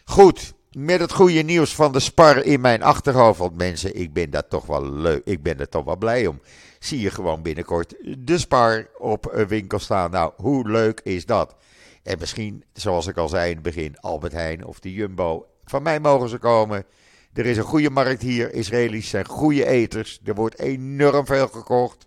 Goed, 0.06 0.54
met 0.72 1.00
het 1.00 1.12
goede 1.12 1.42
nieuws 1.42 1.76
van 1.76 1.92
de 1.92 2.00
spar 2.00 2.44
in 2.44 2.62
mijn 2.62 2.84
achterhoofd. 2.84 3.39
Want 3.39 3.58
mensen, 3.58 3.96
ik 3.96 4.13
ben 4.13 4.30
daar 4.30 4.48
toch 4.48 4.66
wel 4.66 4.92
leuk. 4.92 5.22
Ik 5.26 5.44
ben 5.44 5.60
er 5.60 5.70
toch 5.70 5.84
wel 5.86 5.98
blij 5.98 6.28
om. 6.28 6.42
Zie 6.80 7.00
je 7.00 7.12
gewoon 7.12 7.42
binnenkort 7.42 7.96
de 8.18 8.38
spar 8.38 8.88
op 8.98 9.30
een 9.32 9.48
winkel 9.48 9.80
staan. 9.80 10.12
Nou, 10.12 10.34
hoe 10.36 10.70
leuk 10.70 11.00
is 11.04 11.26
dat? 11.26 11.56
En 12.04 12.20
misschien, 12.20 12.63
zoals 12.74 13.08
ik 13.08 13.18
al 13.18 13.30
zei 13.30 13.50
in 13.50 13.54
het 13.54 13.63
begin, 13.63 14.00
Albert 14.00 14.34
Heijn 14.34 14.66
of 14.66 14.80
de 14.80 14.94
Jumbo. 14.94 15.46
Van 15.66 15.84
mij 15.84 16.00
mogen 16.00 16.30
ze 16.30 16.38
komen. 16.38 16.86
Er 17.34 17.46
is 17.46 17.58
een 17.58 17.63
goede 17.63 17.89
markt 17.89 18.22
hier. 18.22 18.54
Israëli's 18.54 19.10
zijn 19.10 19.26
goede 19.26 19.65
eters. 19.65 20.19
Er 20.24 20.36
wordt 20.36 20.60
enorm 20.60 21.26
veel 21.26 21.48
gekocht. 21.48 22.06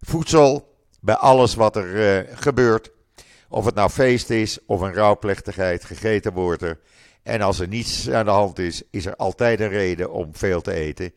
Voedsel, 0.00 0.74
bij 1.00 1.14
alles 1.14 1.54
wat 1.54 1.76
er 1.76 2.24
uh, 2.26 2.36
gebeurt. 2.36 2.90
Of 3.48 3.64
het 3.64 3.74
nou 3.74 3.90
feest 3.90 4.30
is 4.30 4.58
of 4.66 4.80
een 4.80 4.94
rouwplechtigheid, 4.94 5.84
gegeten 5.84 6.32
wordt 6.32 6.62
er. 6.62 6.78
En 7.22 7.40
als 7.40 7.58
er 7.58 7.68
niets 7.68 8.10
aan 8.10 8.24
de 8.24 8.30
hand 8.30 8.58
is, 8.58 8.82
is 8.90 9.06
er 9.06 9.16
altijd 9.16 9.60
een 9.60 9.68
reden 9.68 10.12
om 10.12 10.28
veel 10.32 10.60
te 10.60 10.72
eten. 10.72 11.12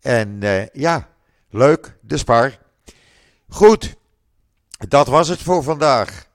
En 0.00 0.38
uh, 0.42 0.66
ja, 0.66 1.08
leuk, 1.50 1.96
de 2.00 2.16
spar. 2.16 2.58
Goed, 3.48 3.94
dat 4.88 5.06
was 5.06 5.28
het 5.28 5.42
voor 5.42 5.62
vandaag. 5.62 6.26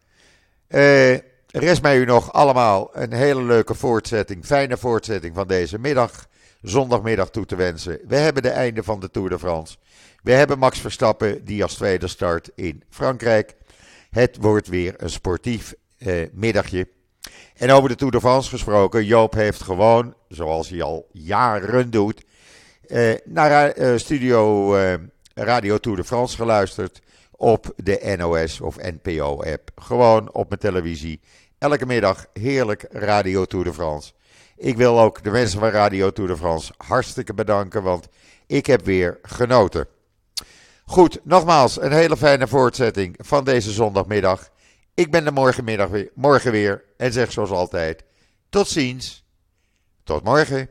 Uh, 0.70 1.18
rest 1.48 1.82
mij 1.82 1.98
u 1.98 2.06
nog 2.06 2.34
allemaal 2.34 2.90
een 2.94 3.14
hele 3.14 3.44
leuke 3.44 3.74
voortzetting, 3.74 4.46
fijne 4.46 4.78
voortzetting 4.78 5.36
van 5.36 5.48
deze 5.48 5.80
middag, 5.80 6.28
zondagmiddag 6.70 7.30
toe 7.30 7.46
te 7.46 7.56
wensen. 7.56 8.00
We 8.08 8.16
hebben 8.16 8.44
de 8.44 8.50
einde 8.50 8.84
van 8.84 9.00
de 9.00 9.12
Tour 9.12 9.30
de 9.30 9.40
France. 9.40 9.78
We 10.24 10.32
hebben 10.32 10.60
Max 10.60 10.80
Verstappen 10.80 11.46
die 11.46 11.64
als 11.64 11.74
tweede 11.74 12.08
start 12.08 12.50
in 12.56 12.84
Frankrijk. 12.90 13.56
Het 14.10 14.38
wordt 14.40 14.68
weer 14.68 14.94
een 14.98 15.10
sportief 15.10 15.74
uh, 15.98 16.28
middagje. 16.32 16.88
En 17.56 17.72
over 17.72 17.90
de 17.90 17.96
Tour 17.96 18.12
de 18.12 18.20
France 18.20 18.50
gesproken, 18.50 19.06
Joop 19.06 19.34
heeft 19.34 19.62
gewoon, 19.62 20.14
zoals 20.28 20.70
hij 20.70 20.82
al 20.82 21.08
jaren 21.12 21.90
doet, 21.90 22.26
eh, 22.88 23.14
naar 23.26 23.78
uh, 23.78 23.98
studio 23.98 24.76
uh, 24.78 24.94
Radio 25.34 25.78
Tour 25.78 25.98
de 25.98 26.04
France 26.04 26.36
geluisterd 26.36 27.02
op 27.32 27.74
de 27.76 28.16
NOS 28.18 28.62
of 28.62 28.78
NPO-app. 28.78 29.72
Gewoon 29.76 30.34
op 30.34 30.50
mijn 30.50 30.62
televisie. 30.62 31.20
Elke 31.58 31.86
middag 31.86 32.26
heerlijk 32.34 32.86
Radio 32.90 33.46
Tour 33.46 33.66
de 33.66 33.74
France. 33.74 34.14
Ik 34.58 34.78
wil 34.78 35.00
ook 35.00 35.24
de 35.24 35.32
mensen 35.32 35.60
van 35.60 35.70
Radio 35.70 36.12
Tour 36.12 36.30
de 36.30 36.38
France 36.38 36.74
hartstikke 36.78 37.34
bedanken, 37.34 37.84
want 37.84 38.08
ik 38.48 38.66
heb 38.66 38.86
weer 38.86 39.20
genoten. 39.22 39.88
Goed, 40.86 41.20
nogmaals 41.24 41.82
een 41.82 41.92
hele 41.92 42.18
fijne 42.18 42.48
voortzetting 42.48 43.16
van 43.20 43.44
deze 43.44 43.72
zondagmiddag. 43.72 44.50
Ik 44.94 45.12
ben 45.12 45.26
er 45.26 45.34
morgenmiddag 45.34 45.90
weer, 45.90 46.12
morgen 46.16 46.52
weer 46.52 46.84
en 46.98 47.14
zeg 47.14 47.32
zoals 47.32 47.50
altijd: 47.50 48.04
tot 48.50 48.68
ziens. 48.68 49.26
Tot 50.04 50.24
morgen. 50.24 50.70